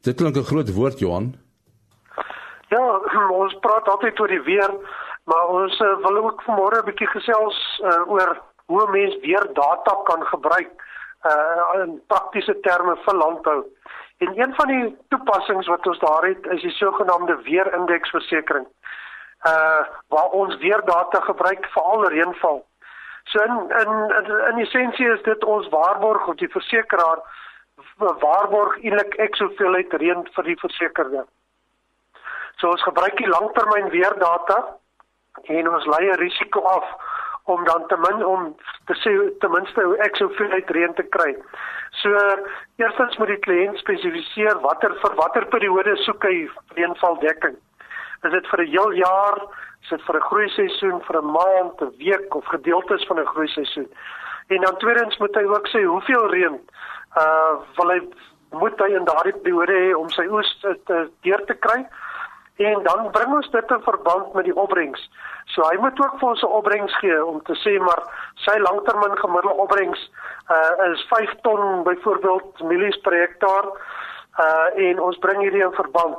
Dit 0.04 0.17
klink 0.19 0.36
'n 0.36 0.49
groot 0.49 0.73
woord 0.75 0.99
Johan. 0.99 1.28
Ja, 2.67 2.84
ons 3.43 3.56
praat 3.63 3.88
altyd 3.88 4.19
oor 4.19 4.28
die 4.28 4.41
weer, 4.43 4.71
maar 5.23 5.47
ons 5.47 5.80
uh, 5.80 5.93
wil 6.04 6.19
ook 6.19 6.43
vanmôre 6.43 6.82
'n 6.82 6.88
bietjie 6.89 7.08
gesels 7.08 7.80
uh, 7.84 8.12
oor 8.12 8.41
hoe 8.65 8.91
mens 8.91 9.15
weer 9.21 9.47
data 9.54 9.95
kan 10.04 10.25
gebruik 10.25 10.71
uh, 11.23 11.63
in 11.84 12.01
praktiese 12.08 12.60
terme 12.60 12.99
vir 13.08 13.15
landbou. 13.15 13.63
En 14.17 14.36
een 14.36 14.54
van 14.56 14.67
die 14.67 14.97
toepassings 15.08 15.67
wat 15.67 15.88
ons 15.88 15.99
daar 15.99 16.28
het 16.28 16.45
is 16.45 16.62
die 16.62 16.75
sogenaamde 16.75 17.39
weerindeksversekering. 17.47 18.67
Uh 19.47 19.82
waar 20.08 20.30
ons 20.43 20.58
weer 20.58 20.82
data 20.86 21.19
gebruik 21.19 21.65
vir 21.73 21.84
al 21.84 22.04
reënval. 22.04 22.65
So 23.32 23.42
in 23.44 23.56
in 23.82 23.92
in 24.52 24.60
essensie 24.66 25.08
is 25.14 25.22
dit 25.24 25.44
ons 25.44 25.70
waarborg 25.70 26.28
of 26.28 26.36
die 26.36 26.52
versekeraar 26.52 27.24
waarborg 27.98 28.78
eintlik 28.84 29.16
ek 29.20 29.36
soveel 29.36 29.76
uit 29.76 29.94
reën 29.94 30.24
vir 30.36 30.44
die 30.44 30.60
versekerde. 30.62 31.26
So 32.60 32.70
ons 32.70 32.84
gebruik 32.88 33.18
die 33.18 33.32
langtermyn 33.32 33.90
weerdata 33.90 34.60
en 35.44 35.70
ons 35.70 35.86
lei 35.86 36.04
'n 36.12 36.20
risiko 36.22 36.62
af 36.62 36.86
om 37.46 37.64
dan 37.64 37.88
ten 37.88 38.00
min 38.00 38.26
om 38.26 38.56
te 38.86 38.96
sê 39.02 39.12
ten 39.40 39.52
minste 39.52 39.82
hoe 39.82 39.98
ek 39.98 40.16
soveel 40.16 40.52
uit 40.52 40.70
reën 40.70 40.94
te 40.94 41.04
kry. 41.04 41.36
So 42.02 42.10
eerstens 42.78 43.18
moet 43.18 43.28
die 43.28 43.44
kliënt 43.48 43.78
spesifiseer 43.78 44.60
watter 44.60 44.96
vir 45.02 45.16
watter 45.16 45.46
periode 45.46 45.96
soek 46.06 46.24
hy 46.24 46.50
reënvaldekking. 46.78 47.56
Is 48.24 48.32
dit 48.32 48.48
vir 48.48 48.62
'n 48.62 48.72
heel 48.72 48.92
jaar, 48.92 49.38
is 49.86 49.91
dit 49.91 50.06
vir 50.06 50.15
'n 50.17 50.28
groei 50.30 50.50
seisoen, 50.50 51.02
vir 51.02 51.17
'n 51.21 51.32
maand, 51.32 51.82
'n 51.82 51.93
week 51.98 52.36
of 52.36 52.45
gedeeltes 52.45 53.06
van 53.06 53.19
'n 53.19 53.26
groei 53.26 53.48
seisoen? 53.48 53.89
En 54.48 54.62
dan 54.62 54.78
tweedens 54.78 55.17
moet 55.17 55.36
hy 55.36 55.43
ook 55.43 55.67
sê 55.67 55.84
hoeveel 55.84 56.30
reën 56.30 56.60
uh 57.17 57.54
wil 57.78 57.89
hy 57.89 58.02
moet 58.52 58.80
hy 58.80 58.89
in 58.95 59.06
daardie 59.06 59.38
periode 59.43 59.74
hê 59.74 59.93
om 59.93 60.10
sy 60.10 60.26
oes 60.30 60.60
te 60.62 61.10
deur 61.21 61.45
te 61.45 61.54
kry? 61.54 61.86
En 62.58 62.84
dan 62.84 63.12
bring 63.12 63.34
ons 63.36 63.52
dit 63.52 63.71
in 63.71 63.82
verband 63.82 64.34
met 64.34 64.45
die 64.45 64.56
opbrengs. 64.56 65.10
So 65.45 65.62
hy 65.69 65.78
moet 65.78 66.00
ook 66.00 66.19
vir 66.19 66.30
ons 66.30 66.41
'n 66.41 66.56
opbrengs 66.60 66.98
gee 66.98 67.26
om 67.26 67.41
te 67.43 67.56
sê 67.63 67.80
maar 67.80 68.04
sy 68.36 68.58
langtermyn 68.58 69.17
gemiddelde 69.17 69.62
opbrengs 69.62 70.12
uh 70.50 70.91
is 70.91 71.06
5 71.10 71.34
ton 71.41 71.84
byvoorbeeld 71.84 72.62
mielies 72.63 72.98
per 72.98 73.13
hektaar 73.13 73.65
uh 74.39 74.67
en 74.89 75.00
ons 75.00 75.17
bring 75.17 75.41
hierdie 75.41 75.63
in 75.63 75.82
verband. 75.82 76.17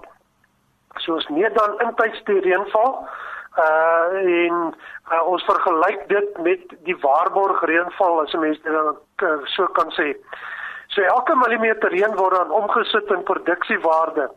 So 0.97 1.15
ons 1.15 1.29
meet 1.29 1.55
dan 1.55 1.81
intyds 1.81 2.25
die 2.25 2.41
reënval 2.41 3.09
uh 3.57 4.09
en 4.47 4.75
uh, 5.13 5.23
ons 5.27 5.45
vergelyk 5.45 6.09
dit 6.09 6.39
met 6.45 6.75
die 6.85 6.97
waarborg 7.01 7.63
reënval 7.71 8.21
as 8.21 8.35
'n 8.35 8.41
mens 8.41 8.61
dit 8.63 8.73
dan 8.73 8.97
uh, 9.23 9.39
so 9.45 9.67
kan 9.67 9.91
sê. 9.99 10.17
So 10.89 11.03
elke 11.03 11.35
millimeter 11.37 11.91
reën 11.91 12.17
word 12.17 12.37
dan 12.37 12.51
omgesit 12.51 13.11
in 13.11 13.23
produksiewaarde 13.23 14.31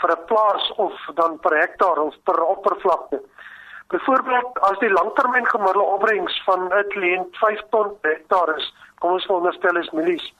vir 0.00 0.10
'n 0.10 0.24
plaas 0.26 0.72
of 0.76 0.92
dan 1.14 1.38
per 1.38 1.58
hektaar 1.58 1.98
of 1.98 2.14
per 2.24 2.44
oppervlakte. 2.44 3.20
Byvoorbeeld 3.88 4.58
as 4.60 4.78
die 4.78 4.92
langtermyn 4.92 5.46
gemiddelde 5.46 5.92
opbrengs 5.94 6.42
van 6.44 6.68
'n 6.68 6.88
kliënt 6.88 7.36
5 7.36 7.60
ton 7.70 8.00
per 8.00 8.10
hektaar 8.10 8.56
is, 8.56 8.74
kom 8.98 9.12
ons 9.12 9.26
veronderstel 9.26 9.76
is 9.76 9.90
mielies. 9.90 10.34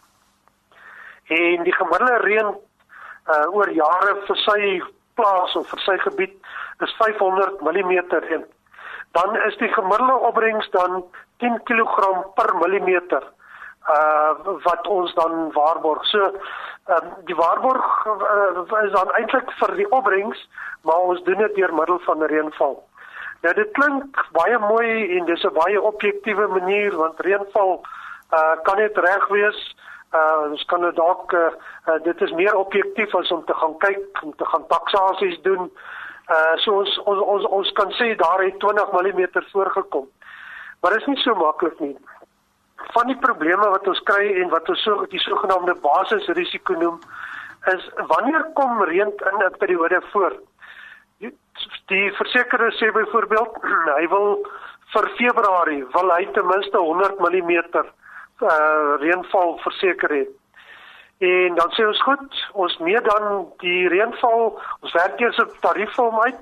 En 1.27 1.63
die 1.63 1.75
gemiddelde 1.75 2.17
reën 2.17 2.49
uh 3.33 3.55
oor 3.55 3.71
jare 3.71 4.17
vir 4.27 4.37
sy 4.37 4.83
plaas 5.15 5.55
of 5.57 5.69
vir 5.71 5.83
sy 5.87 5.97
gebied 6.05 6.35
is 6.87 6.95
500 6.99 7.61
mm 7.61 7.93
reën. 8.27 8.45
Dan 9.13 9.37
is 9.47 9.57
die 9.61 9.69
gemiddelde 9.73 10.19
opbrengs 10.29 10.71
dan 10.71 11.05
10 11.45 11.63
kg 11.69 12.25
per 12.35 12.55
millimeter 12.57 13.25
uh 13.93 14.57
wat 14.63 14.87
ons 14.87 15.15
dan 15.15 15.51
waarborg. 15.53 16.05
So 16.07 16.31
uh, 16.89 17.03
die 17.27 17.35
waarborg 17.35 18.07
uh, 18.07 18.85
is 18.85 18.93
dan 18.95 19.11
eintlik 19.19 19.51
vir 19.59 19.75
die 19.77 19.91
opbrengs, 19.91 20.39
maar 20.87 21.03
ons 21.11 21.23
doen 21.27 21.43
dit 21.43 21.55
deur 21.55 21.75
middel 21.75 21.99
van 22.07 22.23
reënval. 22.23 22.79
Ja, 23.43 23.53
dit 23.59 23.73
klink 23.75 24.23
baie 24.39 24.59
mooi 24.59 25.19
en 25.19 25.27
dis 25.27 25.45
'n 25.45 25.55
baie 25.59 25.83
objektiewe 25.83 26.47
manier 26.47 26.97
want 26.97 27.21
reënval 27.21 27.83
uh 28.39 28.55
kan 28.63 28.79
net 28.79 28.97
reg 28.97 29.29
wees. 29.29 29.61
Uh 29.75 29.92
ons 30.13 30.65
kan 30.65 30.81
dit 30.81 30.97
dalk 30.97 31.33
uh, 31.33 31.51
uh 31.89 31.99
dit 32.05 32.21
is 32.21 32.33
meer 32.33 32.55
objektief 32.55 33.15
as 33.15 33.31
om 33.33 33.45
te 33.45 33.55
gaan 33.55 33.77
kyk 33.79 34.23
om 34.23 34.35
te 34.37 34.45
gaan 34.45 34.67
taksasies 34.69 35.41
doen. 35.43 35.71
Uh 36.29 36.57
so 36.65 36.79
ons 36.81 36.99
ons 36.99 37.21
ons, 37.35 37.45
ons 37.61 37.73
kan 37.73 37.93
sê 38.01 38.15
daar 38.17 38.45
het 38.45 38.59
20 38.61 38.93
mm 38.93 39.23
voorgekom. 39.53 40.09
Maar 40.81 40.91
dit 40.91 41.01
is 41.01 41.07
nie 41.07 41.23
so 41.23 41.35
maklik 41.35 41.81
nie. 41.81 41.97
Van 42.93 43.07
die 43.07 43.19
probleme 43.19 43.69
wat 43.71 43.89
ons 43.89 44.03
kry 44.05 44.33
en 44.43 44.49
wat 44.51 44.69
ons 44.69 44.83
so 44.83 45.07
die 45.11 45.23
sogenaamde 45.23 45.75
basisrisiko 45.75 46.75
noem 46.75 47.01
is 47.73 47.91
wanneer 48.11 48.49
kom 48.55 48.83
reën 48.83 49.13
in 49.33 49.45
'n 49.47 49.59
periode 49.59 50.03
voor? 50.13 50.41
die 51.93 52.11
versekeraar 52.19 52.75
sê 52.79 52.91
byvoorbeeld 52.95 53.59
hy 53.99 54.07
wil 54.13 54.29
vir 54.95 55.09
Februarie 55.19 55.83
wil 55.97 56.15
hy 56.15 56.25
ten 56.37 56.49
minste 56.49 56.79
100 56.79 57.21
mm 57.21 57.53
uh 58.43 58.95
reënval 59.01 59.59
verseker 59.59 60.11
het. 60.11 60.31
En 61.23 61.55
dan 61.55 61.71
sê 61.71 61.87
ons 61.87 62.03
goed, 62.03 62.39
ons 62.53 62.79
meet 62.79 63.05
dan 63.05 63.47
die 63.63 63.89
reënval, 63.89 64.59
ons 64.81 64.93
werk 64.93 65.21
eers 65.21 65.39
op 65.39 65.53
tariefvorm 65.61 66.21
uit 66.21 66.41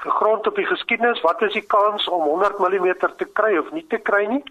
gegrond 0.00 0.46
op 0.46 0.56
die 0.56 0.66
geskiedenis, 0.66 1.20
wat 1.20 1.42
is 1.42 1.52
die 1.52 1.66
kans 1.66 2.08
om 2.08 2.22
100 2.22 2.58
mm 2.58 2.92
te 3.16 3.26
kry 3.32 3.56
of 3.58 3.72
nie 3.72 3.84
te 3.88 3.98
kry 3.98 4.24
nie? 4.26 4.42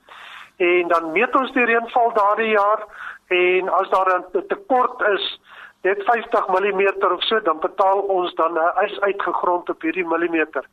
En 0.57 0.91
dan 0.91 1.11
meet 1.11 1.35
ons 1.35 1.53
die 1.55 1.65
reënval 1.65 2.11
daardie 2.13 2.51
jaar 2.51 2.83
en 3.27 3.69
as 3.79 3.89
daar 3.89 4.11
'n 4.19 4.47
tekort 4.47 5.01
is, 5.01 5.39
net 5.81 6.03
50 6.03 6.47
mm 6.47 6.81
of 7.13 7.23
so 7.23 7.39
dan 7.39 7.59
betaal 7.59 7.99
ons 7.99 8.33
dan 8.35 8.53
'n 8.53 8.83
ys 8.85 8.99
uitgegrond 9.01 9.69
op 9.69 9.81
hierdie 9.81 10.07
millimeter. 10.07 10.65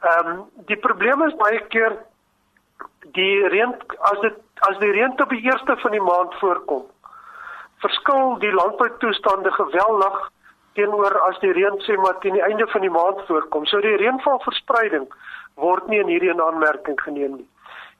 Ehm 0.00 0.26
um, 0.26 0.50
die 0.66 0.76
probleem 0.76 1.22
is 1.22 1.36
baie 1.36 1.60
keer 1.68 1.96
die 3.16 3.48
reën 3.48 3.74
as 4.12 4.20
dit 4.20 4.36
as 4.68 4.78
die 4.78 4.92
reën 4.92 5.14
op 5.22 5.30
die 5.32 5.44
eerste 5.46 5.76
van 5.82 5.96
die 5.96 6.04
maand 6.04 6.34
voorkom. 6.40 6.84
Verskil 7.80 8.36
die 8.44 8.52
landboutoestande 8.52 9.52
geweldig 9.56 10.18
teenoor 10.78 11.16
as 11.28 11.38
die 11.40 11.52
reën 11.56 11.80
sê 11.86 11.96
maar 11.96 12.18
teen 12.20 12.36
die 12.38 12.44
einde 12.44 12.66
van 12.72 12.84
die 12.84 12.92
maand 12.92 13.24
voorkom. 13.26 13.66
So 13.66 13.80
die 13.80 13.96
reënvalverspreiding 14.02 15.08
word 15.56 15.88
nie 15.88 16.00
in 16.00 16.12
hierdie 16.12 16.34
aanmerking 16.34 17.00
geneem 17.00 17.40
nie. 17.40 17.48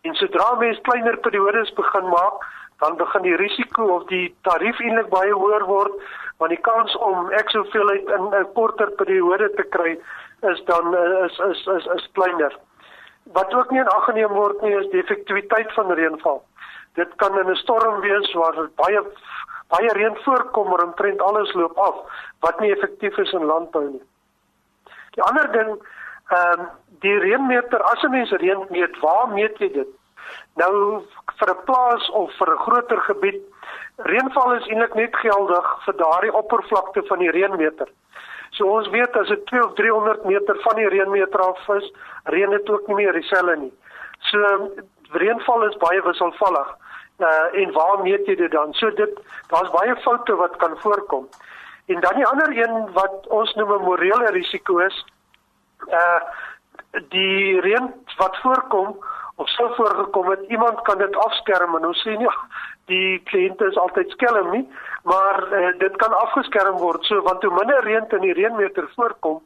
En 0.02 0.14
sodra 0.16 0.54
mens 0.60 0.80
kleiner 0.86 1.16
periodes 1.24 1.72
begin 1.76 2.06
maak, 2.08 2.44
dan 2.80 2.96
begin 2.96 3.22
die 3.22 3.36
risiko 3.36 3.88
of 3.96 4.06
die 4.08 4.34
tarief 4.48 4.78
eintlik 4.80 5.10
baie 5.12 5.32
hoër 5.32 5.66
word 5.68 5.96
want 6.40 6.54
die 6.54 6.62
kans 6.64 6.94
om 7.04 7.28
ek 7.36 7.50
soveel 7.52 7.90
uit 7.90 8.08
in 8.16 8.28
'n 8.38 8.46
korter 8.56 8.90
periode 9.00 9.50
te 9.56 9.64
kry 9.76 9.98
is 10.52 10.62
dan 10.64 10.94
is 10.96 11.38
is 11.50 11.66
is 11.76 11.86
is 11.96 12.08
kleiner. 12.16 12.54
Wat 13.32 13.54
ook 13.54 13.70
nie 13.70 13.80
in 13.80 13.88
ag 13.88 14.04
geneem 14.04 14.32
word 14.34 14.62
nie 14.62 14.74
is 14.74 14.88
die 14.90 15.02
effektiwiteit 15.02 15.72
van 15.72 15.92
reënval. 15.92 16.42
Dit 16.98 17.12
kan 17.16 17.38
in 17.38 17.50
'n 17.50 17.62
storm 17.62 18.00
wees 18.00 18.32
waar 18.32 18.68
baie 18.76 19.02
baie 19.68 19.92
reën 19.92 20.16
voorkom 20.24 20.68
maar 20.68 20.84
omtrent 20.84 21.20
alles 21.22 21.52
loop 21.52 21.78
af 21.78 21.96
wat 22.40 22.60
nie 22.60 22.72
effektief 22.72 23.18
is 23.18 23.32
in 23.32 23.44
landbou 23.44 23.84
nie. 23.90 24.02
Die 25.14 25.22
ander 25.22 25.52
ding, 25.52 25.70
ehm 26.28 26.60
um, 26.60 26.68
die 27.00 27.18
reënmeter, 27.18 27.82
as 27.82 28.02
'n 28.02 28.10
mens 28.10 28.30
reën 28.30 28.66
meet, 28.70 28.98
waar 29.00 29.28
meet 29.28 29.58
jy 29.58 29.72
dit? 29.72 29.88
Nou 30.54 31.02
vir 31.38 31.50
'n 31.50 31.64
plaas 31.64 32.10
of 32.10 32.32
vir 32.38 32.50
'n 32.52 32.62
groter 32.66 33.00
gebied, 33.00 33.40
reënval 33.96 34.52
is 34.52 34.66
eintlik 34.66 34.94
net 34.94 35.16
geldig 35.16 35.66
vir 35.84 35.96
daardie 35.96 36.32
oppervlakte 36.32 37.02
van 37.02 37.18
die 37.18 37.30
reënmeter. 37.30 37.88
So 38.50 38.66
ons 38.66 38.88
weet 38.90 39.16
as 39.16 39.28
dit 39.28 39.46
2 39.46 39.64
of 39.64 39.74
300 39.78 40.24
meter 40.24 40.58
van 40.64 40.76
die 40.76 40.88
reënmeter 40.88 41.40
af 41.44 41.68
is, 41.76 41.92
reën 42.24 42.50
dit 42.50 42.70
ook 42.70 42.86
nie 42.88 42.96
meer 43.02 43.12
dieselfde 43.12 43.56
nie. 43.56 43.72
So 44.30 44.70
reënval 45.12 45.68
is 45.68 45.78
baie 45.82 46.02
wisselvallig. 46.02 46.74
Uh 47.20 47.62
en 47.62 47.72
waar 47.76 48.02
meet 48.02 48.26
jy 48.26 48.36
dit 48.36 48.52
dan? 48.52 48.74
So 48.74 48.90
dit 48.90 49.16
daar's 49.52 49.70
baie 49.70 49.96
foute 50.04 50.36
wat 50.36 50.56
kan 50.56 50.76
voorkom. 50.82 51.28
En 51.86 52.00
dan 52.00 52.14
die 52.14 52.26
ander 52.26 52.50
een 52.56 52.92
wat 52.92 53.26
ons 53.28 53.54
noem 53.54 53.72
'n 53.72 53.88
morele 53.88 54.30
risiko 54.30 54.78
is 54.78 55.04
uh 55.88 56.20
die 57.08 57.60
reën 57.60 57.92
wat 58.16 58.36
voorkom 58.42 58.96
of 59.40 59.48
sou 59.56 59.68
voorgekom 59.76 60.30
het 60.30 60.42
iemand 60.48 60.82
kan 60.88 60.98
dit 60.98 61.16
afskerm 61.26 61.76
en 61.78 61.86
ons 61.90 62.02
sê 62.06 62.16
nie 62.20 62.32
die 62.92 63.18
kliënte 63.30 63.68
is 63.72 63.78
altyd 63.84 64.12
skelm 64.16 64.50
nie 64.56 64.64
maar 65.10 65.42
uh, 65.48 65.72
dit 65.78 65.96
kan 66.02 66.16
afgeskerm 66.24 66.80
word 66.84 67.04
so 67.08 67.22
want 67.28 67.44
hoe 67.46 67.54
minder 67.56 67.84
reën 67.88 68.08
in 68.18 68.26
die 68.28 68.38
reënmeter 68.40 68.88
voorkom 68.96 69.40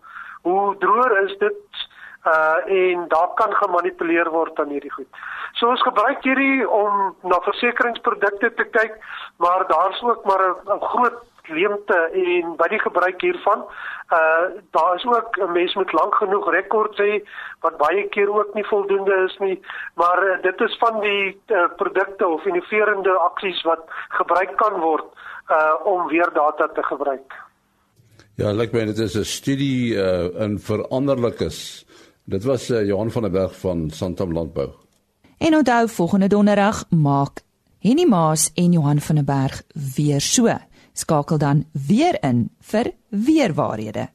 hoe 0.48 0.76
droër 0.78 1.18
is 1.24 1.37
dit 1.38 1.85
uh 2.24 2.57
en 2.66 3.04
daar 3.09 3.30
kan 3.35 3.52
gemanipuleer 3.54 4.30
word 4.30 4.61
aan 4.61 4.70
hierdie 4.72 4.92
goed. 4.92 5.09
So 5.52 5.68
ons 5.68 5.83
gebruik 5.85 6.22
hierdie 6.24 6.64
om 6.68 7.16
na 7.22 7.40
versekeringsprodukte 7.44 8.54
te 8.54 8.64
kyk, 8.76 8.96
maar 9.37 9.66
daar's 9.68 10.00
ook 10.02 10.24
maar 10.24 10.44
'n 10.48 10.80
groot 10.80 11.20
leemte 11.48 11.98
en 12.12 12.57
by 12.57 12.68
die 12.68 12.80
gebruik 12.80 13.20
hiervan, 13.20 13.64
uh 14.12 14.44
daar 14.76 14.94
is 14.96 15.04
ook 15.04 15.37
'n 15.38 15.52
mens 15.52 15.74
met 15.74 15.92
lank 15.92 16.14
genoeg 16.14 16.50
rekord 16.50 16.94
sê 17.00 17.22
wat 17.61 17.76
baie 17.76 18.09
keer 18.09 18.28
ook 18.28 18.54
nie 18.54 18.66
voldoende 18.66 19.24
is 19.28 19.37
nie, 19.38 19.61
maar 19.94 20.24
uh, 20.24 20.42
dit 20.42 20.61
is 20.61 20.76
van 20.78 21.00
die 21.00 21.40
uh, 21.46 21.68
produkte 21.76 22.26
of 22.26 22.44
innoverende 22.44 23.18
aksies 23.18 23.62
wat 23.62 23.83
gebruik 24.09 24.57
kan 24.57 24.80
word 24.80 25.04
uh 25.50 25.74
om 25.85 26.07
weer 26.09 26.30
data 26.33 26.68
te 26.68 26.83
gebruik. 26.83 27.33
Ja, 28.37 28.50
lyk 28.50 28.72
like 28.72 28.76
my 28.76 28.85
dit 28.85 28.98
is 28.98 29.16
'n 29.16 29.24
studie 29.24 29.94
uh 29.94 30.42
in 30.42 30.59
veranderlikes 30.59 31.85
Dit 32.24 32.44
was 32.44 32.70
uh, 32.70 32.87
Johan 32.87 33.11
van 33.11 33.22
der 33.22 33.30
Berg 33.30 33.59
van 33.59 33.90
Santam 33.90 34.33
Landbou. 34.33 34.68
En 35.38 35.54
onthou 35.54 35.88
volgende 35.88 36.26
donderdag 36.26 36.85
maak 36.90 37.40
Henny 37.78 38.04
Maas 38.09 38.50
en 38.54 38.72
Johan 38.72 39.00
van 39.00 39.14
der 39.14 39.24
Berg 39.24 39.62
weer 39.94 40.20
so. 40.20 40.57
Skakel 40.94 41.38
dan 41.38 41.64
weer 41.72 42.16
in 42.22 42.50
vir 42.61 42.92
weer 43.09 43.54
waarhede. 43.54 44.09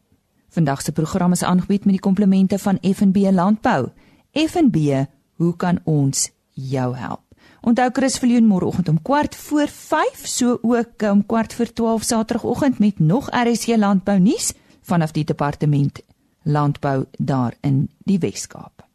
Vandag 0.50 0.82
se 0.82 0.92
program 0.92 1.32
is 1.32 1.44
aangebied 1.44 1.86
met 1.86 1.94
die 1.94 2.04
komplemente 2.04 2.60
van 2.60 2.78
FNB 2.82 3.30
Landbou. 3.32 3.90
FNB, 4.32 5.06
hoe 5.34 5.56
kan 5.56 5.80
ons 5.84 6.30
jou 6.54 6.96
help? 6.96 7.22
Onthou 7.62 7.90
Chris 7.92 8.18
Viljoen 8.18 8.48
môreoggend 8.48 8.90
om 8.90 9.02
kwart 9.02 9.36
voor 9.36 9.68
5, 9.68 10.28
so 10.28 10.58
ook 10.62 11.02
om 11.12 11.26
kwart 11.26 11.54
voor 11.54 11.74
12 11.74 12.04
Saterdagoggend 12.04 12.80
met 12.80 13.00
nog 13.00 13.30
RSC 13.30 13.68
Landbou 13.76 14.20
nuus 14.20 14.54
vanaf 14.82 15.12
die 15.12 15.24
departement 15.24 16.00
landbou 16.44 17.06
daar 17.18 17.54
in 17.62 17.90
die 17.98 18.20
Wes-Kaap. 18.20 18.86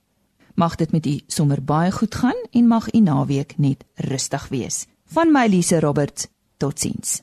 Mag 0.55 0.75
dit 0.75 0.93
met 0.93 1.07
u 1.07 1.21
sommer 1.27 1.63
baie 1.65 1.91
goed 1.91 2.15
gaan 2.15 2.41
en 2.51 2.67
mag 2.67 2.93
u 2.95 3.01
naweek 3.01 3.55
net 3.59 3.85
rustig 3.95 4.49
wees. 4.49 4.87
Van 5.05 5.33
my 5.33 5.47
Lise 5.47 5.81
Roberts, 5.81 6.27
totsiens. 6.57 7.23